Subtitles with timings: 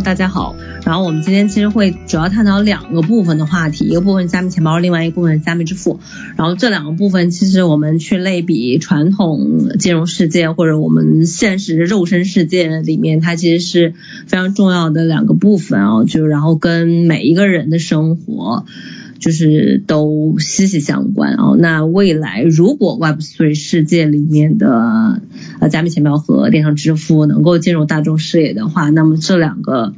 [0.00, 0.56] 大家好。
[0.84, 6.00] 然后我们今天其实会主要探讨两个部分的话题，一个部分加密钱包，另外一个部分加密支付。
[6.36, 13.94] 然后这两个部分其实我们去类比传统金融世界或者我们现实肉身世界里面，它其实是
[14.26, 18.64] 非常重要的两个部分啊，就然后跟每一个人的生活。
[19.22, 21.54] 就是都息息相关啊。
[21.56, 25.22] 那未来如果 Web3 世界里面的
[25.60, 29.94] 呃加密钱包和电商支付能够进入大众视野的话，那么这两个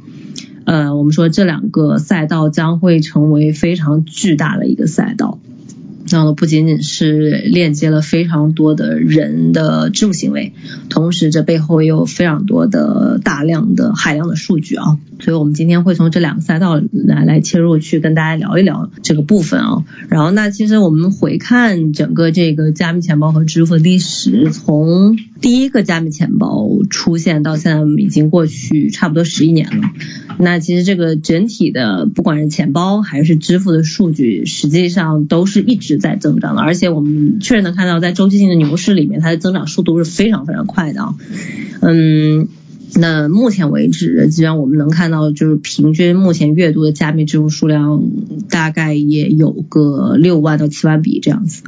[0.63, 5.39] 呃我们说这两个赛道将会成为非常巨大的一个赛道。
[6.11, 10.53] 那不仅仅是链接了非常多的人的支付行为，
[10.89, 19.83] 同时这背后也有非常多的大量的海量的数据啊，所以我们今天会从这两个赛道来来切入去跟大家聊一聊这个部分啊。
[20.09, 29.91] 然后那其实我们回看整个这个加密钱包和支付历史，从第一个加密钱包出现到现在已经过去差不多十一年了。
[30.37, 41.15] 那其实这个整体的不管是钱包还是支付的数据，实际上都是一直在增长的，而且我们确实能看到，在周期性的牛市里面，它的增长速度是非常非常快的啊。
[41.81, 42.47] 嗯，
[42.93, 48.03] 那目前为止，既然我们能看到，就是平均目前月度的加密支付数量
[48.49, 51.63] 大概也有个六万到七万笔这样子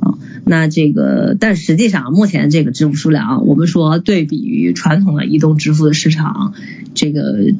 [0.00, 0.14] 啊。
[0.44, 6.54] 那这个，但实际上目前这个支付数量啊，我们说对比于传统的移动支付的市场，
[6.94, 7.52] 这个。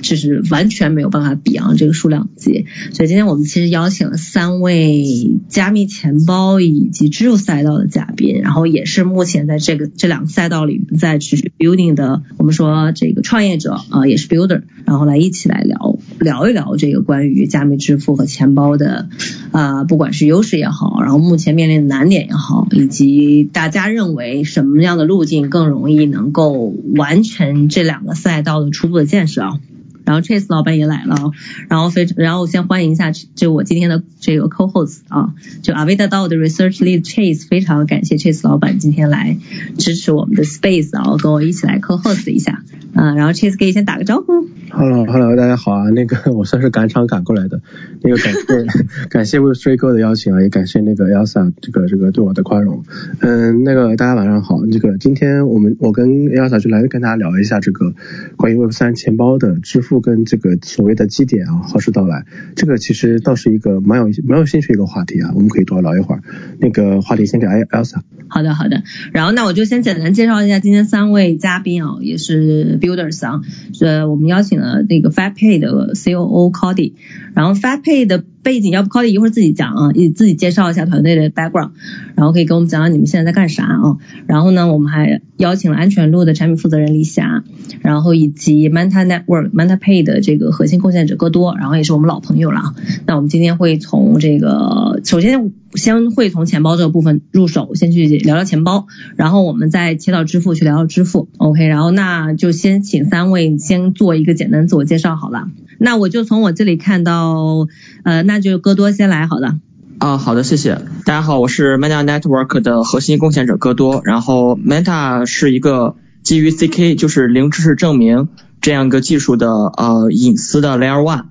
[0.00, 19.08] 就是完全没有办法比啊这个数量级，所以今天我们其实邀请了三位加密钱包以及支付赛道的嘉宾，然后也是目前在这个这两个赛道里在持续 building 的，我们说这个创业者啊也是 builder，然后来一起来聊聊一聊这个关于加密支付和钱包的
[19.52, 29.60] 啊不管是优势也好，然后目前面临的难点也好，以及大家认为什么样的路径更容易能够完成这两个赛道的初步的建设啊。
[30.08, 31.32] 然后 Chase 老板也来了，
[31.68, 39.36] 然后非然后我先欢迎一下，就我今天的这个 co-host 啊，就 Avida d o 的 Research Lead Chase，非常感谢 Chase 老板今天来
[39.76, 42.62] 支持我们的 Space，然后跟我一起来 co-host 一下，
[42.94, 44.48] 嗯，然后 Chase 可以先打个招呼。
[44.70, 45.88] Hello，Hello，大家好啊！
[45.90, 47.60] 那个我算是赶场赶过来的，
[48.02, 48.38] 那个感谢
[49.08, 52.84] 感谢 w e Three Go 的邀请啊，也感谢那个 Elsa 这个这个对我的宽容。
[53.20, 57.94] 嗯，那个大家晚上好，这个今天我们我跟 Elsa 就来跟大家聊一下这个
[58.36, 62.26] 关于 Web 三钱包的支付跟这个所谓的基点啊，何时到来？
[62.56, 66.22] 这个其实倒是一个蛮有蛮有兴趣一个话题啊，我们可以多聊一会儿。
[66.60, 68.00] 那个话题先给 Elsa。
[68.28, 68.82] 好的好的，
[69.12, 73.40] 然后那我就先简单介绍一下今天三位嘉宾啊，也是 Builders 啊，
[73.80, 74.58] 呃，我们邀请。
[74.58, 76.94] 了，那个 FatPay 的 COO Cody，
[77.32, 81.70] 然后 FatPay 的背景，要不 Cody 一会儿自己讲啊，你自己介绍一下团队的 background，
[82.14, 83.96] 然后可以跟我们讲讲你们现在在干啥啊？
[84.26, 87.44] 然后呢，我们还邀请了安全路的产品负责人李霞，
[87.80, 92.74] 然后以及 Manta Network Manta Pay 的这个核心贡献者戈多，然后也是我们老朋友了。
[93.06, 101.28] 那我们今天会从这个，首先先会从钱包这个部分入手，先去聊聊钱包，然后我们再切到支付去聊聊支付。
[101.36, 105.48] OK，然后那就先请三位先做一个简单自我介绍好了。
[105.78, 107.66] 那我就从我这里看到，
[108.02, 109.58] 呃，那就戈多先来好了。
[109.98, 110.80] 啊，好的，谢谢。
[111.04, 114.00] 大家好，我是 Meta Network 的核心贡献者戈多。
[114.04, 118.28] 然后 Meta 是一个基于 CK 就是零知识证明
[118.60, 121.24] 这样一个技术的呃隐私的 Layer One。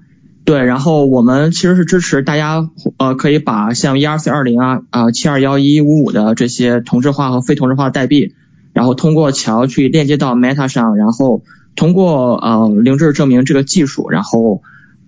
[0.46, 8.34] 对，然后我们其实是支持大家呃可以把像 ERC 二零啊啊七二幺一五五的这些同质化和非同质化代币，
[8.72, 11.41] 然后通过桥去链接到 Meta 上，然后
[11.78, 14.62] 通过呃零知识证明这个技术，然后。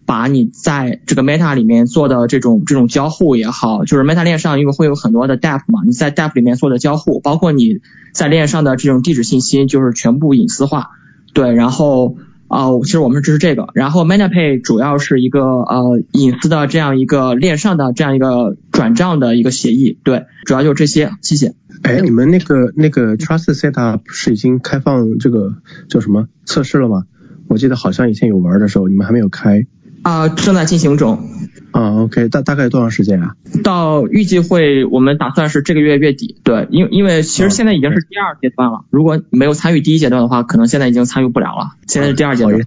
[0.05, 10.89] 把你在这个 Meta 里面做的这种这种交互也好，就是 Meta 链上因为会有很多的 Dap 嘛，你在 Dap 里面做的交互，包括你在链上的这种地址信息，就是全部隐私化。
[11.35, 12.15] 对，然后
[12.47, 13.67] 啊，其实我们是支持这个。
[13.75, 19.99] 然后 Meta Pay 主要是一个呃隐私的这样一个链上的这样一个转账的一个协议。
[20.03, 21.53] 对，主要就是这些，谢谢。
[21.83, 25.55] 哎，你们那个那个 Trust Setup 是已经开放这个
[25.87, 27.03] 叫什么测试了吗？
[27.47, 29.65] 我记得好像以前有玩的时候，你们还没有开。
[30.01, 31.27] 啊，正在进行中。
[31.71, 33.35] 啊，OK，大大概多长时间啊？
[33.63, 36.39] 到预计会，我们打算是这个月月底。
[36.43, 38.85] 对，因因为其实现在已经是第二阶段了。
[38.89, 41.75] 如果没有参与第一阶段的话，可能现在已经参与不了了。
[41.87, 42.57] 现在是第二阶段。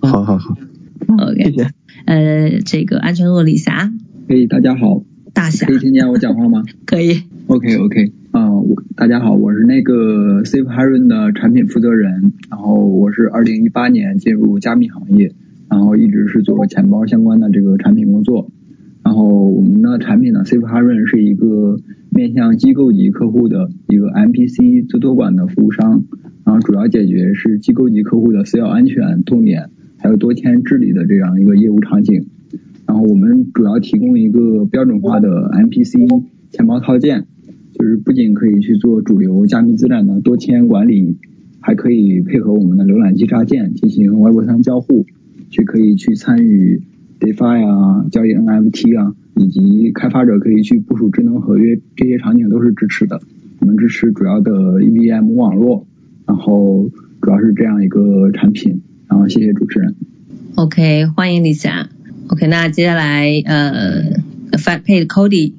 [0.00, 0.54] 好好好。
[1.18, 1.70] OK，谢谢。
[2.06, 3.90] 呃，这个安全路李霞。
[4.28, 5.02] 哎，大家好。
[5.36, 5.66] 大侠。
[5.66, 6.62] 可以听见我讲话吗？
[6.86, 7.22] 可以。
[7.48, 15.32] OK OK，啊，我大家好，我是那个 Safe Haven 的产品负责人，然后我是二零一八年进入加密行业。
[15.68, 18.52] 然后一直是做钱包相关的这个产品工作，
[19.02, 26.04] 然后我们的产品呢，Safe Haven 是一个面向机构级客户的一个 MPC 自托管的服务商，
[26.44, 32.26] 然后主要解决是机构级客户的私钥安全痛点，还有多签治理的这样一个业务场景。
[32.86, 37.26] 然后我们主要提供一个标准化的 MPC 钱包套件，
[37.72, 41.16] 就是不仅可以去做主流加密资产的多签管理，
[41.60, 45.06] 还可以配合我们的浏览器插件进行 Web3 交互，
[45.50, 46.82] 去可以去参与
[47.20, 53.20] DeFi 啊、交易 NFT 啊，以及开发者可以去部署智能合约，这些场景都是支持的。
[53.60, 55.86] 我们支持主要的 EVM 网络。
[56.26, 56.90] 然后
[57.22, 59.94] 主要是这样一个产品，然后谢谢主持人。
[60.56, 61.88] OK，欢迎李霞。
[62.28, 64.02] OK，那接下来呃
[64.50, 65.52] ，FatPay 的 Cody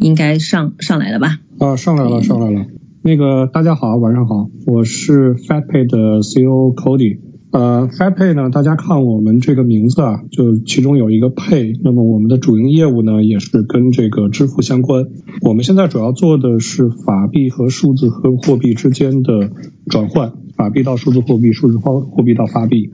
[0.00, 1.40] 应该上上来了吧？
[1.58, 2.66] 啊，上来了，上来了。
[3.02, 7.18] 那个大家好，晚上好，我是 FatPay 的 CEO Cody。
[7.50, 15.04] 呃，FatPay 呢，大家看我们这个名字啊，就其中有一个 Pay，那么我们的主营业务呢，也是跟这个支付相关。
[15.42, 19.50] 我们现在主要做的是法币和数字和货币之间的
[19.86, 22.90] 转换，法币到数字货币，数字货货币到法币。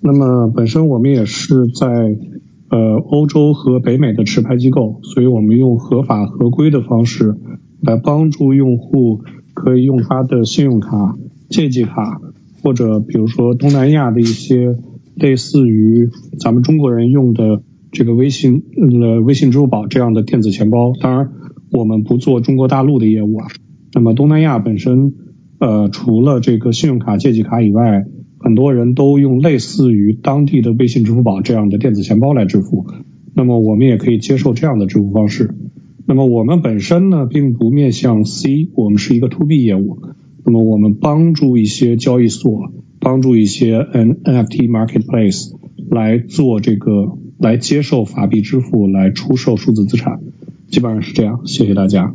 [0.00, 2.16] 那么本身我们也是在
[2.70, 7.36] 呃欧洲和北美的持牌机构，所以我们用合法合规的方式
[7.80, 9.22] 来帮助用户
[9.54, 11.16] 可以用他的信用卡、
[11.48, 12.20] 借记卡。
[12.60, 14.76] 或者比如说东南亚的一些
[15.14, 16.10] 类似于
[16.40, 17.62] 咱们中国人用的
[17.92, 18.64] 这个微信
[19.00, 21.30] 呃微信支付宝这样的电子钱包，当然
[21.70, 23.46] 我们不做中国大陆的业务啊。
[23.94, 25.14] 那么东南亚本身
[25.60, 28.04] 呃除了这个信用卡借记卡以外，
[28.38, 32.86] 很多人都用类似于当地的微信支付宝这样的电子钱包来支付。
[33.34, 35.54] 那么我们也可以接受这样的支付方式。
[36.06, 39.98] 那么我们本身呢并不面向 C，我们是一个 To B 业务。
[40.44, 45.52] 那么我们帮助一些交易所，帮助一些 N NFT marketplace
[45.90, 50.20] 来做这个，来接受法币支付，来出售数字资产，
[50.68, 51.42] 基本上是这样。
[51.44, 52.14] 谢谢大家。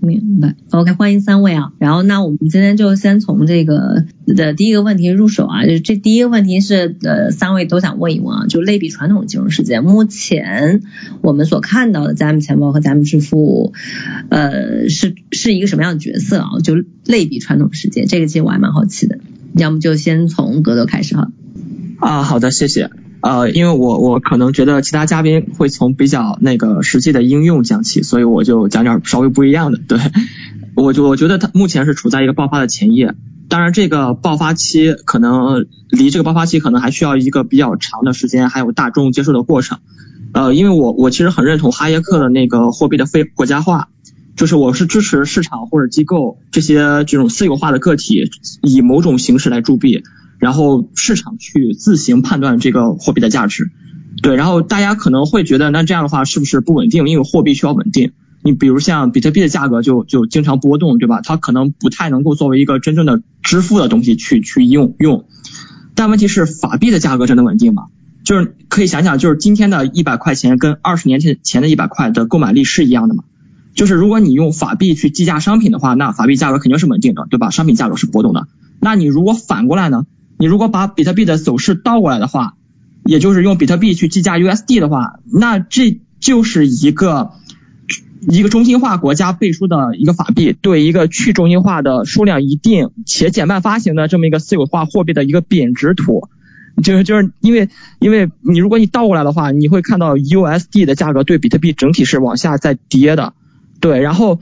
[0.00, 1.72] 明白，OK，欢迎三位啊。
[1.78, 10.80] 然后那我们今天就先从这个的第一个问题入手啊，就这第一个问题是呃三位都想问一问啊，就类比传统金融世界，目前
[11.20, 13.74] 我们所看到的加密钱包和加密支付，
[14.30, 16.60] 呃是是一个什么样的角色啊？
[16.64, 19.18] 就类比传统世界，这个其实我还蛮好奇的。
[19.54, 21.30] 要么就先从格斗开始哈。
[21.98, 22.90] 啊，好的，谢谢。
[23.22, 29.78] 呃，因为我我可能觉得其他嘉宾会从比较那个实际的应用讲起，所以我就讲点稍微不一样的。
[29.78, 29.98] 对，
[30.74, 33.14] 我就我觉得它目前是处在一个爆发的前夜，
[33.48, 39.80] 当然这个爆发期可能离这个爆发期可能还需要一个比较长的时间，还有大众接受的过程。
[40.32, 43.88] 呃，因为我我其实很认同哈耶克的那个货币的非国家化，
[44.34, 48.30] 就是我是支持市场或者机构这些这种私有化的个体
[48.62, 50.04] 以某种形式来铸币。
[50.40, 53.70] 然后市场去自行判断这个货币的价值，
[54.22, 57.06] 对，然后大家可能会觉得，那这样的话是不是不稳定？
[57.06, 58.12] 因为货币需要稳定。
[58.42, 61.20] 你比如像比特币的价格就就经常波动，对吧？
[61.20, 65.26] 它可能不太能够作为一个真正的支付的东西去去用用。
[65.94, 67.88] 但问题是，法币的价格真的稳定吗？
[68.24, 73.24] 就是可以想想，就是今天的一百块钱跟二十年前前的一百块的购买力是一样的吗？
[73.74, 77.50] 就是如果你用法币去计价商品的话，那法币价格肯定是稳定的，对吧？
[77.50, 78.48] 商品价格是波动的。
[78.80, 80.06] 那你如果反过来呢？
[80.40, 82.54] 你如果把比特币的走势倒过来的话，
[83.04, 87.32] 也就是用比特币去计价 USD 的话，那这就是一个
[88.26, 96.30] 一个中心化国家背书的一个法币，对一个去中心化的数量一定且减半发行的这么一个私有化货币的一个贬值图。
[96.82, 97.68] 就是就是因为
[97.98, 103.34] 因为你如果你倒过来的话，你会看到 USD 的价格对比特币整体是往下在跌的。
[103.78, 104.40] 对，然后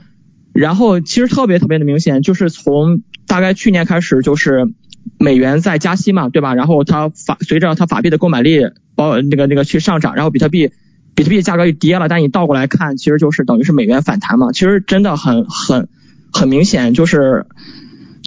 [0.53, 4.73] 然后其实特别特别的明显，就是从大概去年开始就是。
[5.19, 6.55] 美元在加息嘛，对吧？
[6.55, 8.61] 然后它法随着它法币的购买力
[8.95, 10.71] 包那个那个去上涨，然后比特币
[11.13, 12.07] 比特币价格又跌了。
[12.07, 14.51] 但你倒过来看，其实就是等于是美元反弹嘛。
[14.53, 15.89] 其实真的很很
[16.31, 17.45] 很明显，就是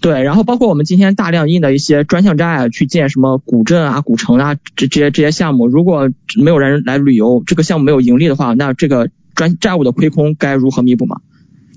[0.03, 0.23] 对。
[0.23, 11.21] 然后包括我们今天大量印的一些专项债啊去建什么古镇啊、古城啊这这些这些项目，如果没有人来旅游，这个项目没有盈利的话，那这个专债务的亏空该如何弥补嘛？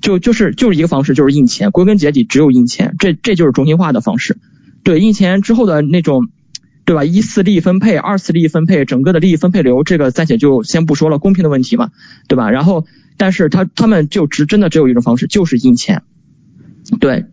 [0.01, 1.71] 就就是就是一个方式，就是印钱。
[1.71, 4.37] 归根结底，只有印钱，这这就是中心化的方式。
[4.85, 6.29] 对印钱之后的那种，
[6.85, 7.03] 对吧？
[7.03, 11.89] 一次利益分配，二次利益分配，整个的利益分配流，这个暂且就先不说了，公平的问题嘛，
[12.27, 12.51] 对吧？
[12.51, 12.85] 然后，
[13.17, 16.03] 但是他他们就只真的只有一种方式，就是印钱。
[16.99, 17.25] 对，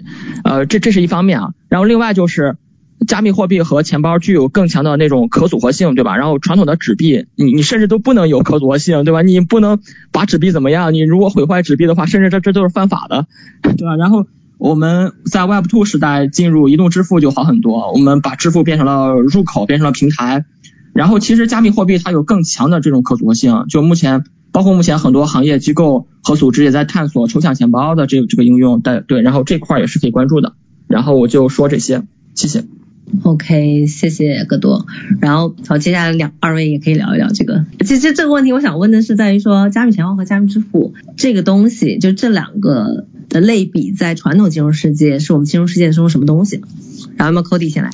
[0.44, 1.50] 呃，这这是一方面啊。
[1.68, 2.56] 然后另外就是
[3.06, 6.16] 加密货币和钱包具有更强的那种可组合性，对吧？
[6.16, 9.20] 然后传统的纸币，你你甚至都不能有可组合性，对吧？
[9.20, 9.78] 你不能
[10.10, 10.94] 把纸币怎么样？
[10.94, 13.26] 你如果毁坏纸币的话，甚至这这都是犯法的，
[13.60, 13.96] 对吧？
[13.96, 14.26] 然后。
[14.62, 20.44] 我们在 Web 2时代进入移动支付就好很多，我们把支付变成了入口，变成了平台。
[20.92, 30.54] 然后其实加密货币它有更强的这种可组合性，就目前包括目前很多行业机构和组织也在探索抽象钱包的这个这个应用，对对，然后这块也是可以关注的。
[30.86, 32.04] 然后我就说这些。
[32.36, 32.64] 谢谢。
[33.24, 34.86] OK，谢谢戈多。
[35.20, 37.64] 然后好，接下来两二位也可以聊一聊这个。
[37.80, 46.60] 其实这个问题我想问的是在于说，加密钱包和加密支付这个东西，就这两个的类比，在传统金融世界是我们金融世界中什么东西？
[47.16, 47.90] 然后，那么 Cody 先来。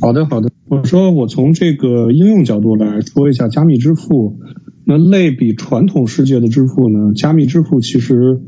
[0.00, 0.50] 好的，好的。
[0.66, 4.38] 我说我从这个应用角度来说一下加密支付。
[4.84, 7.12] 那类比传统世界的支付呢？
[7.14, 8.40] 加密支付其实。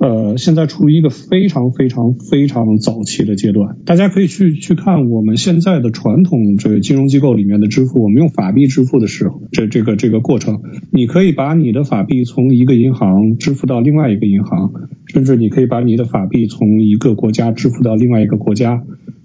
[0.00, 14.72] 呃，现在处于一个非常非常非常早期的阶段，大家可以去去看我们现在的传统这个金融机构里面的支付，我们用法币支付的时候，这这个这个过程，你可以把你的法币从一个银行支付到另外一个银行，
[15.04, 18.82] 甚至你可以把你的法币从一个国家支付到另外一个国家，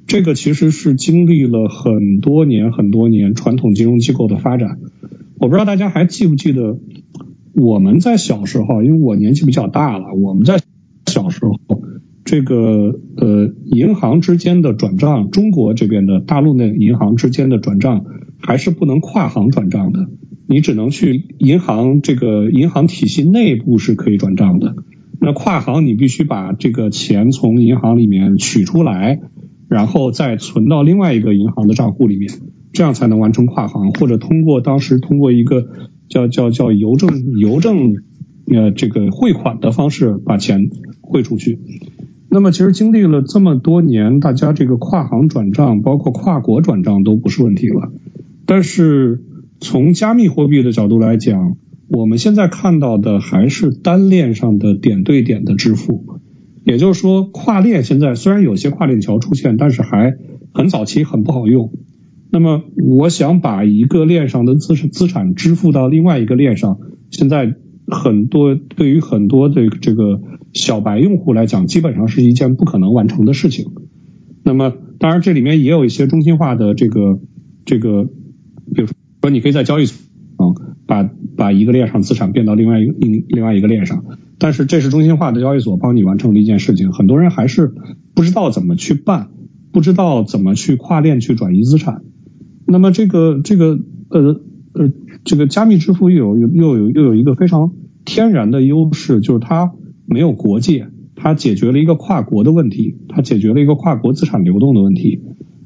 [0.07, 4.77] 这个其实是经历了很多年很多年传统金融机构的发展。
[5.39, 6.77] 我不知道大家还记不记得。
[7.55, 10.59] 我们在小时候，因为我年纪比较大了，我们在
[11.07, 11.57] 小时候，
[12.25, 18.03] 这个呃银行之间的转账，中国这边的大陆内银行之间的转账
[18.39, 20.09] 还是不能跨行转账的，
[20.47, 24.75] 你只能去银行这个银行体系内部是可以转账的，
[25.21, 29.21] 那跨行你必须把这个钱从银行里面取出来，
[29.69, 32.29] 然后再存到另外一个银行的账户里面，
[32.73, 35.69] 这样才能完成跨行，或者通过当时通过一个。
[36.09, 37.95] 叫叫叫邮政邮政
[38.47, 40.69] 呃这个汇款的方式把钱
[41.01, 41.59] 汇出去。
[42.29, 47.91] 那么其实经历了这么多年，大家这个跨行转账，包括跨国转账都不是问题了。
[48.45, 49.23] 但是
[49.59, 51.55] 从加密货币的角度来讲，
[51.87, 56.03] 我们现在看到的还是单链上的点对点的支付。
[56.65, 60.17] 也就是说，跨链现在虽然有些跨链桥出现，但是还
[60.51, 61.71] 很早期，很不好用。
[62.31, 66.79] 那么，我想把一个链上的资资产支付到另外一个链上，
[67.09, 67.55] 现在
[67.87, 70.21] 很多对于很多的这个
[70.53, 73.67] 小白用户来讲，基本上是一件不可能完成的事情。
[74.43, 77.19] 那么，当然这里面也有一些中心化的这个
[77.63, 79.97] 这个，比如说你可以在交易所
[80.35, 80.51] 啊，
[80.85, 84.03] 把把一个链上资产变到另外一个另另外一个链上，
[84.37, 87.73] 但是这是中心化的交易所帮你完成的一件事情，很多人还是
[88.13, 89.29] 不知道怎么去办，
[89.71, 92.01] 不知道怎么去跨链去转移资产。
[92.65, 93.79] 那么这个这个
[94.09, 94.41] 呃
[94.73, 94.91] 呃
[95.23, 99.73] 这个加密支付又有又有又有一个非常天然的优势，就是它
[100.05, 105.21] 没有国界，它解决了一个跨国的问题，它解决了一个跨国资产流动的问题。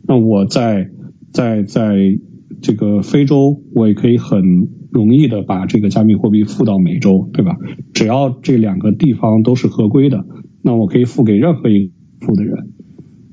[0.07, 0.89] 那我在
[1.31, 2.19] 在在
[2.61, 7.57] 这个非洲，我也可以很容易的把这个加密货币付到美洲，对吧？
[7.93, 10.25] 只要这两个地方都是合规的，
[10.61, 12.73] 那我可以付给任何一个付的人。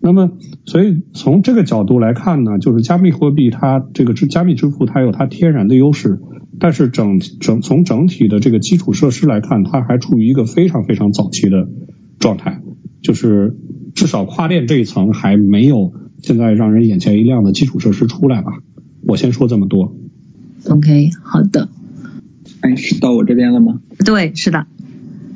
[0.06, 0.30] 那么，
[0.64, 6.20] 所以从这个角度来看呢，就是加密货币它这个支加密支付它有它天然的优势，
[6.60, 11.68] 但是整整从整体的这个基础设施来看，它还处于一个非常非常早期的
[12.20, 12.62] 状态，
[13.02, 13.56] 就是
[13.96, 18.52] 至少跨链这一层还没有现在让人眼前一亮的基础设施出来吧。
[19.08, 19.96] 我先说这么多。
[20.68, 21.68] OK，好的。
[22.60, 23.80] 哎，是到我这边了吗？
[24.04, 24.66] 对，是的。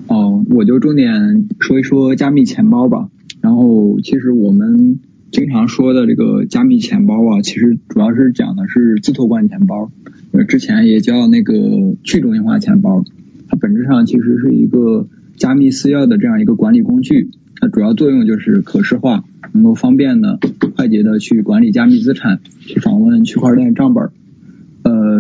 [0.07, 3.09] 哦，我就重点说一说加密钱包吧。
[3.41, 9.91] 然后，其实我们经常说的这个加密钱包啊，其实主要是讲的是自托管钱包，
[10.33, 13.05] 呃，之前也叫那个去中心化钱包。
[13.49, 17.31] 它本质上其实是一个加密私钥的这样一个管理工具，
[17.61, 20.39] 它主要作用就是可视化，能够方便的、
[20.77, 24.11] 快捷的去管理加密资产，去访问区块链账本。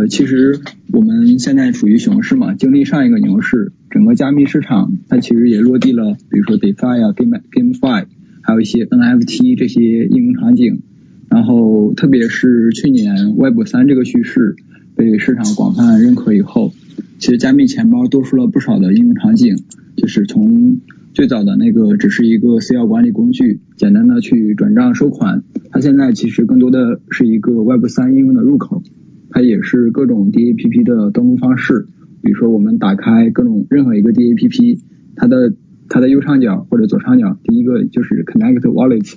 [0.08, 0.60] 其实
[0.92, 8.06] 我们现在处于熊市嘛，经历上一个牛市，整个加密市场它其实也落地了，比如说 DeFi 啊、Game GameFi，
[8.42, 10.82] 还有一些 NFT 这些应用场景。
[11.28, 14.56] 然后特别是去年 Web 三这个趋势
[14.96, 16.72] 被市场广泛认可以后，
[17.20, 19.56] 其实加密钱包多出了不少的应用场景，
[19.96, 20.80] 就是从
[21.14, 28.82] 最早的那个只是一个私钥管理工具，简单的去转账收款，它现在其实更多的是一个 Web 三应用的入口。
[29.30, 31.86] 它也是各种 DAPP 的登录方式，
[32.20, 34.80] 比如说我们打开各种任何一个 DAPP，
[35.14, 35.54] 它的
[35.88, 39.14] 它的右上角或者左上角，第一个就是 Connect Wallet，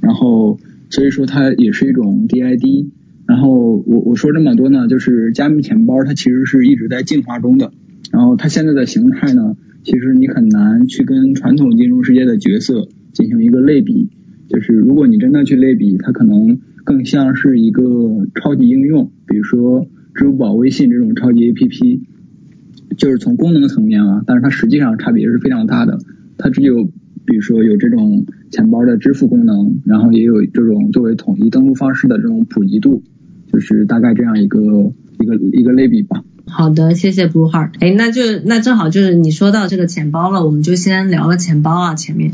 [0.00, 2.86] 然后所以说它也是一种 DID。
[3.26, 7.72] 然后我我说这么多呢，就是加密钱包它其实是一直在进化中的，
[8.10, 14.08] 然后它现在的形态呢，其实你很难去跟传统金融世界的角色进行一个类比，
[14.48, 16.58] 就是如果你真的去类比，它可能。
[16.84, 17.82] 更像是一个
[18.34, 22.00] 超级应用，比如说支付宝、微信这种超级 APP，
[22.96, 25.98] 就是从功能层面啊，但是它实际上差别是非常大的。
[26.38, 26.84] 它只有
[27.24, 33.02] 比如说有这种钱包的支付功能，然后也有这种作为统一登录方式的这种普及度，
[33.52, 36.24] 就是大概这样一个一个一个类比吧。
[36.46, 37.70] 好的，谢谢 Blue Heart。
[37.80, 41.94] 哎，那就那正好就是你说到这个钱包了，我们就先聊了钱包啊。
[41.94, 42.32] 前面，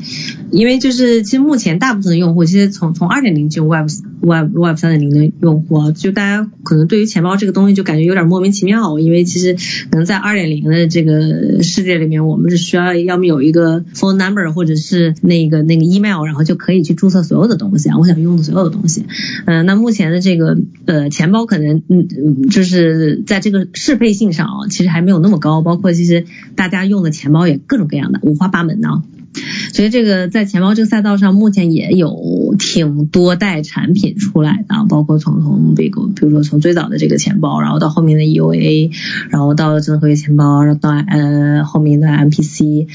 [0.51, 3.89] 因为就是其实目前大部分的用户，其实从从二点零进入 Web
[4.21, 9.55] Web Web 三点零的用户，就大家可能对于钱包这个东西就感觉有点莫名其妙，因为其实
[9.91, 19.05] 可能在二点零的这个世界里面，我们是需要要么有一个 phone number 或者是那个那个 email，然后就可以去注册所有的东西啊，我想用的所有的东西。
[19.45, 26.25] 嗯，那目前的这个呃钱包可能嗯嗯就是在这个适配性上啊，其实还没有那么高，包括其实
[26.55, 29.03] 大家用的钱包也各种各样的，五花八门呢。
[29.73, 38.91] 所以这个在钱包这个赛道上，目前也有挺多代产品出来的，包括从从这个，比如说从最早的这个钱包，然后到后面的 EOA，
[39.31, 42.87] 然后到智能合约钱包，然后到呃后面的 MPC，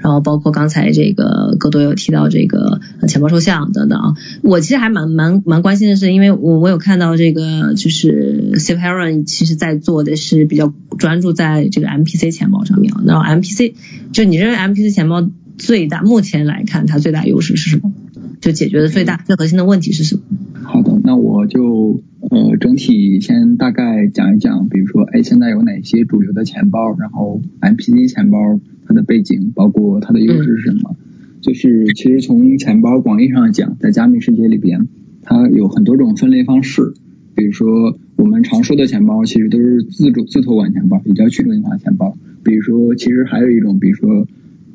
[0.00, 4.16] 然后包括刚才这个戈多有提到这个钱包抽象等等。
[4.42, 13.74] 我其实还蛮蛮蛮关心的是，因为我我有看到这个就是 Safe Haven 其实在做的是比较专注在这个 MPC 钱包上面，然后 MPC
[14.12, 15.28] 就你认为 MPC 钱包？
[15.58, 17.92] 最大目前来看，它最大优势是什么？
[18.40, 20.22] 就解决的最大最核心的问题是什么？
[20.62, 28.38] 好的，那我就呃整体先大概讲一讲，比如说，哎，现在有哪些主流的钱包，然后 MPC 钱包
[28.86, 30.96] 它的背景，包括它的优势是什么？
[31.40, 34.86] 就是其实从钱包广义上讲，在加密世界里边，
[35.22, 36.94] 它有很多种分类方式。
[37.34, 42.16] 比如说我们常说的钱包，其实都是自主自托管钱包，也叫去中心化钱包。
[42.44, 44.28] 比如说，其实还有一种，比如说。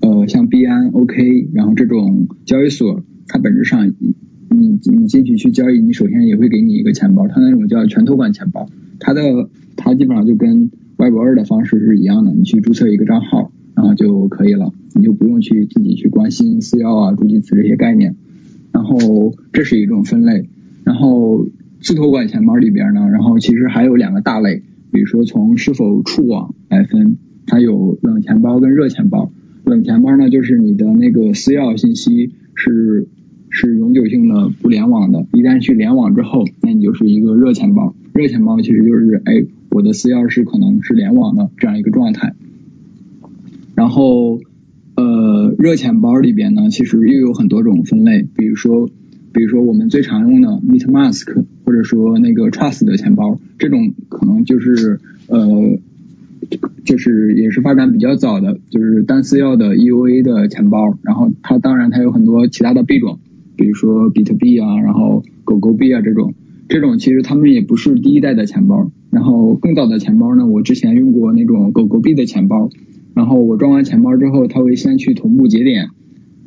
[0.03, 8.67] 呃，像币安、OK，然后这种交易所，它本质上，你你进去去交易，你首先也会给你一个钱包，它那种叫全托管钱包，
[8.99, 9.21] 它的
[9.77, 18.17] 它基本上就跟 Web 二的方式是一样的，你去注册一个账号，然后就可以了，你就不用去自己去关心私钥啊、助记词这些概念。
[18.73, 20.49] 然后这是一种分类，
[20.83, 21.47] 然后
[21.79, 29.31] 自托管钱包里边呢，然后其实还有两个大类，比如说从是否触网来分，它有冷钱包跟热钱包。
[29.65, 33.07] 冷钱包呢，就是你的那个私钥信息是
[33.49, 37.95] 是永久性的不联网的，一旦去联网之后，那你就是一个热钱包。
[38.13, 42.33] 热钱包其实就是哎，我的私钥是可能是联网的这样一个状态。
[43.73, 44.41] 然后
[44.95, 48.89] 呃，热钱包里边呢，其实又有很多种分类，比如说
[49.33, 55.79] 比如说我们最常用的 MetaMask，或者说那个 Trust 的钱包，这种可能就是呃。
[56.83, 63.19] 就是也是发展比较早的，就是单私钥的 EUA 的钱包，然后它当然它有很多其他的币种，
[63.55, 66.33] 比如说比特币啊，然后狗狗币啊这种，
[66.67, 72.69] 这种其实他们也不是第一代的钱包，然后更早的钱包呢，我之前用过那种狗狗币的钱包，
[73.13, 75.87] 然后我装完钱包之后，它会先去同步节点，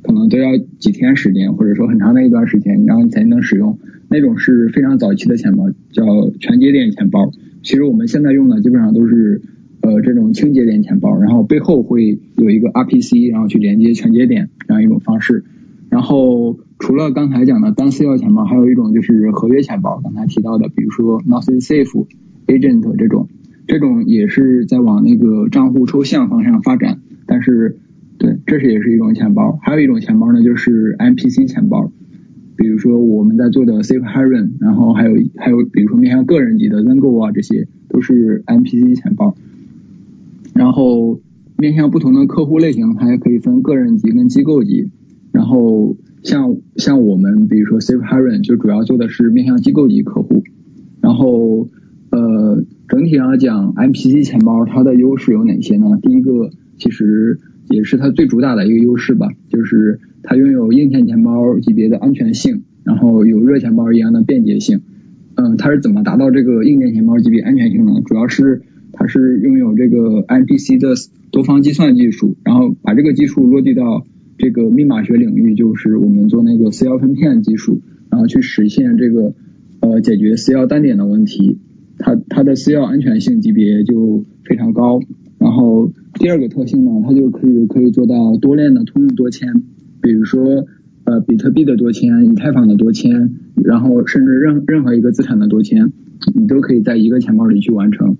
[0.03, 6.05] 可能都要几天时间，或者说很长的一段时间，然后你才能使用，那种是非常早期的钱包，叫
[6.40, 7.31] 全节点钱包，
[7.62, 9.42] 其实我们现在用的基本上都是。
[9.87, 15.44] 呃，这种清节点钱包，然后背后会有一个 RPC，然后去连接全节点这样一种方式。
[15.90, 22.07] 然后除了刚才讲的单私钥钱包，还有一种就是合约钱包，刚才提到的，比如说 Nothing Safe
[22.49, 23.29] Agent 这种，
[23.68, 26.99] 这种也是在往那个账户抽象方向发展。
[27.25, 27.79] 但是，
[28.18, 29.57] 对，这是也是一种钱包。
[29.62, 31.92] 还有一种钱包呢，就是 MPC 钱包，
[32.57, 39.37] 比如说我们在做的 Safe Haven，然后还有还有比如说面向个人级的 Zengo 啊，这些都是 MPC 钱包。
[40.57, 41.21] 然后
[41.59, 44.90] 面向不同的客户类型，它还可以分个人级跟机构级。
[45.33, 50.42] 然后像像我们比如说 Safe Haven 就主要做的是面向机构级客户。
[51.03, 51.69] 然后
[52.11, 55.99] 呃整体上讲，MPC 钱包它的优势有哪些呢？
[56.03, 57.38] 第一个其实
[57.69, 64.81] 也是它最主打的一个优势吧，就是它拥有硬件钱包级别的安全性，然后有热钱包一样的便捷性。
[65.35, 68.01] 嗯，它是怎么达到这个硬件钱包级别安全性呢？
[68.07, 68.62] 主要是
[68.99, 70.95] 它是拥有这个 MPC 的
[71.31, 74.07] 多方计算技术，然后把这个技术落地到
[74.39, 79.35] 这个密码学领域，就是我们做那个私钥分片技术，然后去实现这个
[79.81, 81.59] 呃解决私钥单点的问题。
[81.99, 85.01] 它它的私钥安全性级别就非常高。
[85.39, 89.63] 然后第二个特性呢，它就可以可以做到多链的通用多签，
[90.01, 90.67] 比如说
[91.05, 95.93] 呃比特币的多签、以太坊的多签，然后甚至任任何一个资产的多签，
[96.35, 98.17] 你都可以在一个钱包里去完成。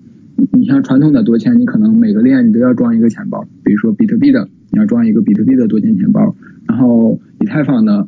[0.51, 6.35] 你像传统的多签，你可能每个链你都要装一个钱包，比如说比特币的，你要装一个比特币的多签钱包，
[6.67, 8.07] 然后以太坊的，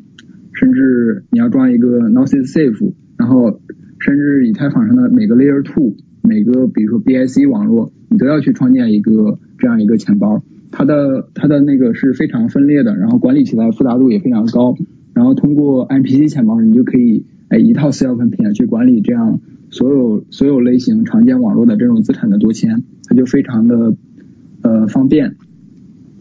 [0.53, 3.59] 甚至你要装一个 Nothing Safe，然后
[3.99, 14.75] 甚至以太坊上的每个 Layer Two，每个比如说 BIC 网络，你都要去创建一个这样一个钱包，它的它的那个是非常分裂的，然后管理起来复杂度也非常高，
[15.13, 19.39] 然后通过 MPC 钱包，你就可以哎一套私钥分片去管理这样。
[19.69, 23.95] 所有所有类型常见网络的这种资产的多签，它就非常的
[24.61, 25.35] 呃方便。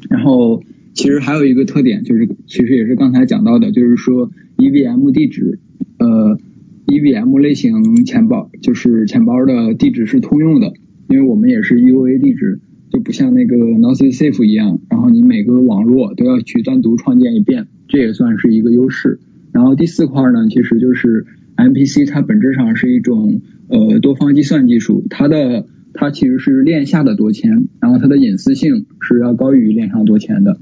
[0.08, 0.62] 然后
[0.94, 5.58] 其实还有一个特点就是，其实也是刚才讲到的，就是说 EVM 地址，
[5.98, 6.38] 呃
[6.86, 10.72] ，EVM 类型钱包就是钱包的地址是通用的，
[11.08, 19.20] 因为我们也是 Ua 地址，就不像那个 NoSafe 一样，然后你每个网络都要去单独创建一遍，这也算是一个优势。
[19.52, 21.26] 然后第四块呢，其实就是
[21.58, 30.60] MPC，它本质上是一种呃多方计算技术，它的它其实是链下的多签，然后它的隐私性是要高于链上多签的。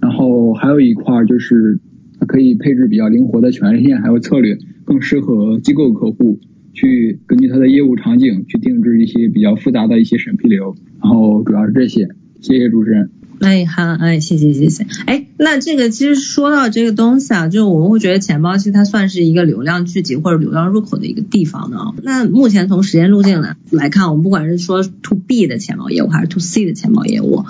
[0.00, 1.78] 然后还有一块就是
[2.18, 6.40] 它可以配置比较灵活的权限还有策略，更适合机构客户
[6.72, 10.74] 去根据它的业务场景去定制一些比较复杂的一些审批流。
[11.00, 12.08] 然后主要是这些，
[12.40, 13.10] 谢谢主持人。
[13.40, 14.86] 哎，好，哎，谢谢，谢谢。
[15.06, 21.94] 哎，那这个其实说到这个东西啊，就我们会觉得钱包其实它算是一个流量聚集或者流量入口的一个地方的啊。
[22.02, 27.44] 那目前从时间路径来来看，我们不管是说 to B 的钱包业务还是 to C 的钱包业务，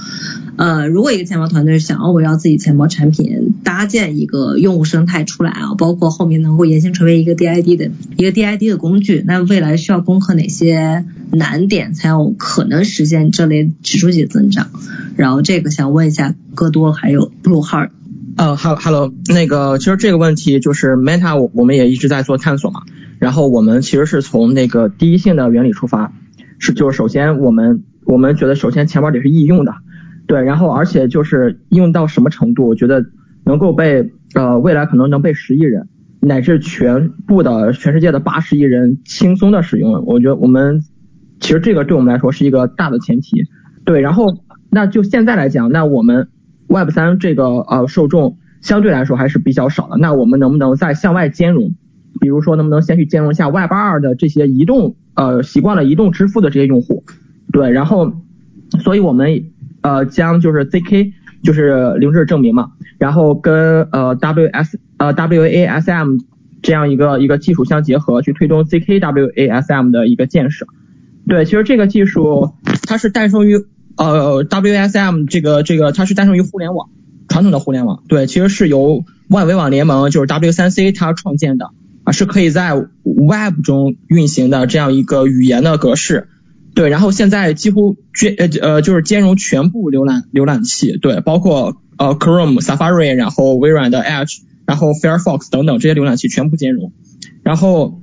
[0.56, 14.68] 呃，如果一个钱包团队想要围绕自己钱包产品搭建一个用户生态出来啊，包括后面能够延伸成为一个 DID 的一个 DID 的工具，那未来需要攻克哪些难点才有可能实现这类指数级增长？
[15.16, 17.90] 然后这个想问一下戈多还有 Blue Heart。
[18.36, 22.82] 呃，Hello，那个其实这个问题就是 Meta 我我们也一直在做探索嘛。
[23.18, 26.12] 然后我们其实是从那个第一性的原理出发，
[26.58, 29.74] 是就是首先我们我们觉得首先钱包得是易用的，
[30.26, 33.04] 对，然后而且就是用到什么程度，我觉得
[33.44, 35.88] 能够被呃未来可能能被十亿人
[36.20, 40.04] 乃至全部的全世界的八十亿人轻松的使用。
[40.06, 40.82] 我觉得我们
[41.40, 43.44] 其实这个对我们来说是一个大的前提，
[43.84, 44.44] 对，然后。
[44.72, 46.28] 那就现在来讲，那我们
[46.68, 49.96] Web 三这个呃受众相对来说还是比较少的。
[49.96, 51.74] 那我们能不能再向外兼容？
[52.20, 57.02] 比如说能不能先去兼容一下 Web 二的这些移动呃习惯了移动支付的这些用户？
[57.52, 58.12] 对，然后
[58.84, 59.42] 所以我们
[59.80, 66.20] 呃将就是 ZK 就是零知识证明嘛，然后跟呃 WS 呃 WASM
[66.62, 70.64] 这样一个一个技术相结合，去推动 ZK WASM 的一个建设。
[71.26, 72.54] 对，其实这个技术
[72.86, 73.64] 它是诞生于。
[73.96, 76.88] 呃，WSM 这个这个它是诞生于互联网，
[77.28, 81.72] 传统的互联网，对，其实是由万维网联盟就是 W3C 它创建的
[82.04, 86.28] 啊，是可以在 Web 中运行的这样一个语言的格式，
[86.74, 96.92] 对，然后现在几乎兼呃呃就是兼容全部浏览浏览器，对，包括呃 Chrome、Safari，然后微软的 Edge，然后 Firefox 等等这些浏览器全部兼容，
[97.42, 98.00] 然后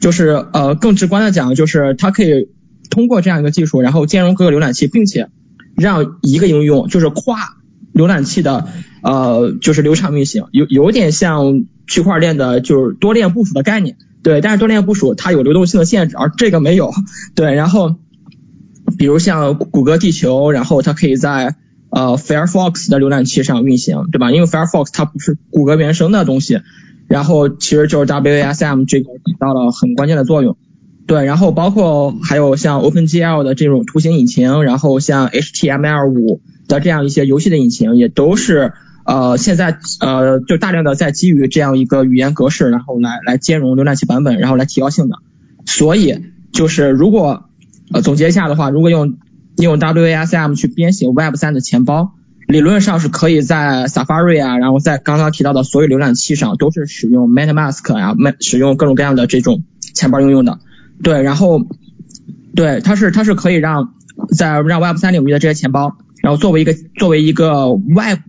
[0.00, 2.48] 就是呃更直观的讲，就是它可以。
[2.90, 5.28] 通过这样一个技术，然后兼容各个浏览器，并且
[5.76, 7.36] 让一个应用就是跨
[7.92, 8.66] 浏览器的
[9.02, 16.90] 呃就是流畅运行，有有点像区块链的就是多链部署的概念，对，但是多链部署它有流动性的限制，而这个没有，
[17.34, 17.96] 对，然后
[18.96, 21.56] 比如像谷歌地球，然后它可以在
[21.90, 24.32] 呃 Firefox 的浏览器上运行，对吧？
[24.32, 26.62] 因为 Firefox 它不是谷歌原生的东西，
[27.08, 30.56] 然后其实就是 WASM 这个起到了很关键的作用。
[31.06, 38.74] 对，然后包括还有像 OpenGL 的这种图形引擎，然后像 HTML5 的这样一些游戏的引擎，也都是
[39.06, 45.18] 呃现在呃就大量的在基于这样一个语言格式，然后来来兼容浏览器版本，然后来提高性能。
[45.64, 47.44] 所以就是如果
[47.90, 49.16] 呃总结一下的话，如果用
[49.56, 52.12] 用 WASM 去编写 Web3 的钱包，
[52.48, 60.58] 理论上是可以在 Safari 啊，然后在刚刚提到的所有浏览器上都是使用 MetaMask 啊，使用各种各样的这种钱包应用的。
[61.02, 61.60] 对，然后，
[62.54, 63.92] 对，它是它是可以让
[64.34, 68.20] 在让 Web 三领域的这些钱包，然后作为一个作为一个 Web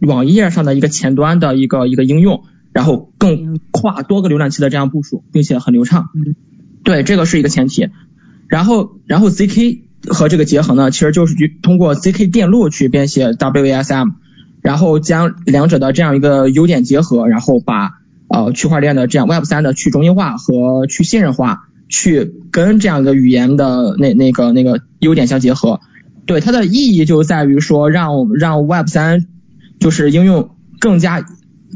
[0.00, 6.08] 网页上的一个前端的一个一个应用，然后更跨多个浏览器的这样部署，并且很流畅。
[6.82, 7.90] 对，这个是一个前提。
[8.48, 14.12] 然后然后 ZK 和这个结合呢，其实就是去通过 ZK 电路去编写 WASM，
[14.60, 17.92] 然后将两者的这样一个优点结合，然后把
[18.28, 21.68] 呃区块链的这样 Web 三的去中心化和去信任化。
[21.94, 25.80] 去跟这样一个语言的那那个那个优点相结合，
[26.24, 29.26] 对它的意义就在于说让让 Web 三
[29.78, 31.26] 就是应用更加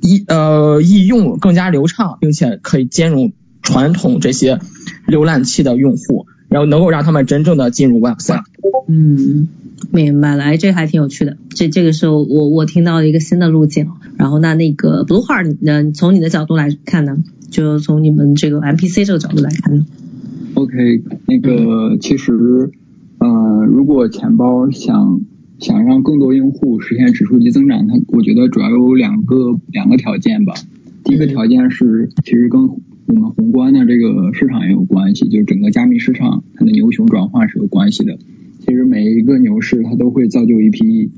[0.01, 4.59] 易呃易用更加流畅，并且可以兼容传统这些
[5.07, 8.43] 浏览器的用户，然后能够让他们真正的进入 Web 三。
[8.89, 9.49] 嗯，
[9.91, 13.89] 明白了，哎，这还挺有趣的，这这个是我我听到的一个新的路径。
[14.17, 17.19] 然后那那个 Blue Heart 呢，从你的角度来看呢，
[17.51, 19.85] 就从你们这个 MPC 这个角度来看呢
[20.55, 22.71] ？OK，那个其实，
[23.19, 25.21] 呃，如果钱包想
[25.59, 30.55] 想让更多用户实现指数级增长，它我觉得主要有两个两个条件吧。
[31.05, 32.69] 第一个条件是，其实跟
[33.07, 38.19] 我们宏观的这个市场也有关系，就是整个加密市场它的牛熊转换是有关系的。
[38.61, 41.13] 其实每一个牛市它都会造就一批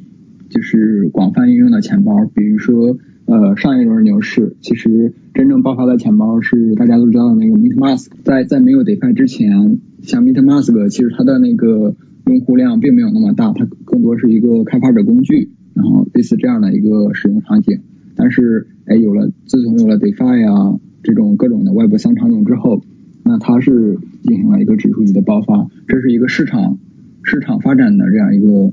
[0.51, 11.97] 就是广泛应用的钱包，比如说呃上一轮牛市，其实真正爆发的钱包是大家都知道的那个 MetaMask，在在没有 DeFi 之前，像 MetaMask 其实它的那个
[12.27, 17.81] 用户量并没有那么大，它更多是一个开发者工具，然后类似这样的一个使用场景。
[18.15, 22.83] 但是哎有了自从有了 DeFi 啊这种各种的 Web 三场景之后，
[23.25, 26.79] 那它是进行了一个指数级的爆发，这是一个市场
[27.23, 28.73] 市场发展的这样一个。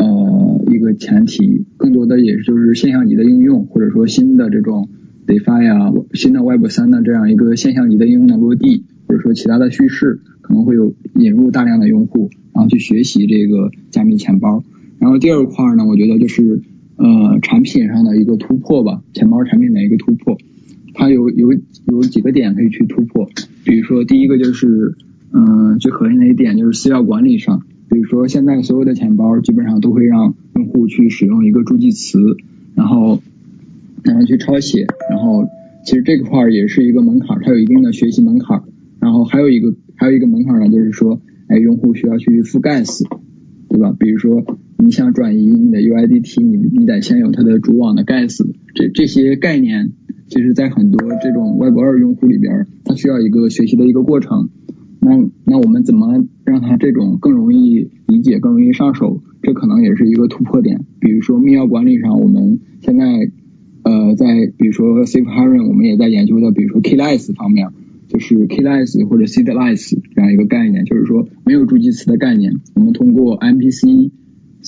[0.00, 4.88] 呃，一个前提，更多的也就是现象级的应用，或者说新的这种
[5.26, 14.62] DeFi 啊，新的 Web 三的这样一个现象级的应用的落地，或者说其他的叙事，可能会有引入大量的用户，然后去学习这个加密钱包。
[15.00, 16.62] 然后第二块呢，我觉得就是
[16.94, 20.38] 呃产品上的一个突破吧，钱包产品的一个突破，
[20.98, 21.52] 它有有
[21.86, 23.30] 有几个点可以去突破，
[23.64, 24.96] 比如说第一个就是
[25.32, 27.62] 嗯最核心的一点就是私钥管理上。
[27.90, 32.18] 比如说，现在所有的钱包基本上都会让用户去使用一个助记词，
[32.74, 33.22] 然后
[34.02, 35.48] 然后去抄写，然后
[35.86, 38.62] 其实这块儿也是一个门槛，它有一定的学习门槛。
[39.00, 43.04] 然后还有一个还有一个门槛呢，就是说，哎，用户需要去覆盖死，
[43.70, 43.96] 对吧？
[43.98, 44.44] 比如说
[44.80, 49.92] 你想转移你的 UIDT，你你得先有它的主网的 gas，这这些概念，
[50.28, 54.50] 其实在很多这种 Web 二用户里边，它需要一个学习的一个过程。
[55.00, 59.20] 那那我们怎么让它这种更容易理解、更容易上手？
[59.42, 60.84] 这可能也是一个突破点。
[61.00, 63.04] 比如说密钥管理上，我们现在
[63.82, 67.68] 呃在比如说 Safe Haven，我们也在研究的，比如说 Keyless 方面，
[68.08, 74.10] 就是 Keyless 或者 Seedless 这样一个概念，就是说没有助记词的概念，我们通过 MPC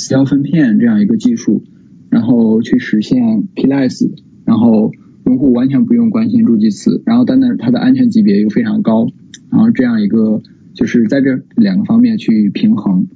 [0.01, 1.63] 私钥分片这样一个技术，
[2.09, 4.11] 然后去实现 PLS，
[4.47, 4.93] 然后
[5.27, 9.09] 用户完全不用关心助记词，然后但是它的安全级别又非常高。
[9.51, 13.09] 然后这样一个就是在这两个方面去平衡，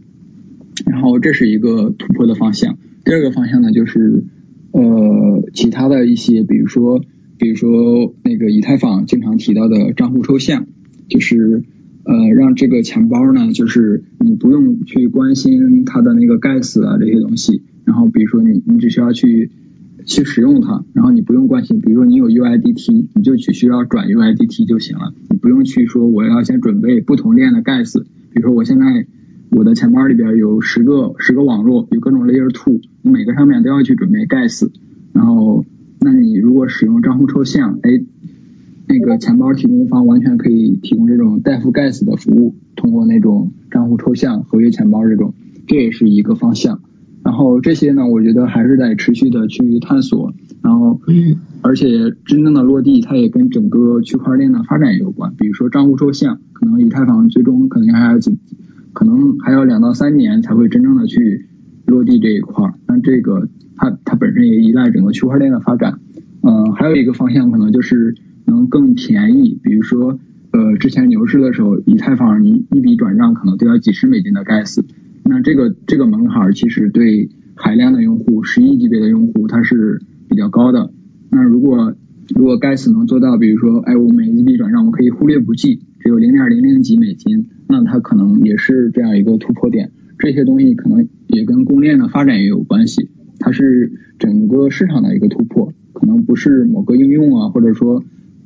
[0.85, 2.77] 然后这是一个突破的方向。
[3.03, 4.25] 第二个方向呢，就是
[4.73, 7.03] 呃其他的一些，比如说
[7.39, 10.67] 比如说那个以太坊经常提到的账户抽象，
[11.09, 11.63] 就是
[12.05, 19.51] 呃让这个钱包呢，就是你不用去关心它的那个盖死啊这些东西，然后比如说你你只需要去。
[20.07, 29.07] 去使用它，然后你不用关心，比如说你有 UIDT，你就只需要转 UIDT 就行了，你不用去说我要先准备不同链的 gas，比如说我现在
[29.51, 34.69] 我的钱包里边有十个十个网络，有各种 Layer Two，你每个上面都要去准备 gas，
[35.15, 35.65] 然后
[36.01, 37.91] 那你如果使用账户抽象，哎，
[38.87, 45.35] 那个钱包提供方完全可以提供这种代付 gas 的服务，通过那种账户抽象、合约钱包这种，
[45.67, 46.81] 这也是一个方向。
[47.25, 51.01] 然后这些呢，我觉得还是得持续的去探索，然后，
[51.63, 51.89] 而且
[52.27, 55.33] 真正的落地，它也跟整个区块链的发展有关。
[55.39, 58.39] 比如说账户抽象，可能以太坊最终可能还要几，
[58.93, 61.47] 可能还要两到三年才会真正的去
[61.87, 62.75] 落地这一块。
[62.87, 66.01] 那这个它它本身也依赖整个区块链的发展。
[66.43, 70.19] 嗯，还有一个方向可能就是能更便宜，比如说
[70.53, 74.83] 呃之前牛市的时候，以太坊一一笔转账可能都要几十美金的 gas。
[75.25, 80.93] 那这个这个门槛其实对海量的用户，十亿级别的用户，它是比较高的。
[81.31, 81.95] 那如果
[82.35, 89.93] 如果盖茨能做到，比如说，哎，我每一笔转账我可以忽略不计，只有零点零零几美金，那它可能也是这样一个突破点。
[90.19, 98.05] 这些东西可能也跟公链的发展也有关系，它是整个市场的一个突破，可能不是某个应用啊，或者说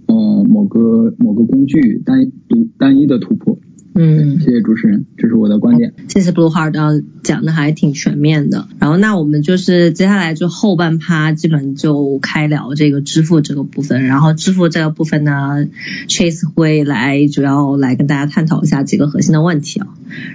[0.08, 3.58] 呃某个某个工具单独单一的突破。
[4.00, 5.92] 嗯，谢谢主持人，这是我的观点。
[6.06, 8.68] 谢谢 Blue Heart，讲的还挺全面的。
[8.78, 14.04] 然后那我们就是接下来就后半趴，基本就开聊这个支付这个部分。
[14.04, 15.66] 然后支付这个部分呢
[16.06, 19.88] ，Chase 会来主要来跟大家探讨一下几个核心的问题啊。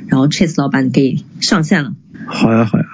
[0.08, 1.94] 然后 Chase 老板可以上线了。
[2.28, 2.86] 好呀，好呀。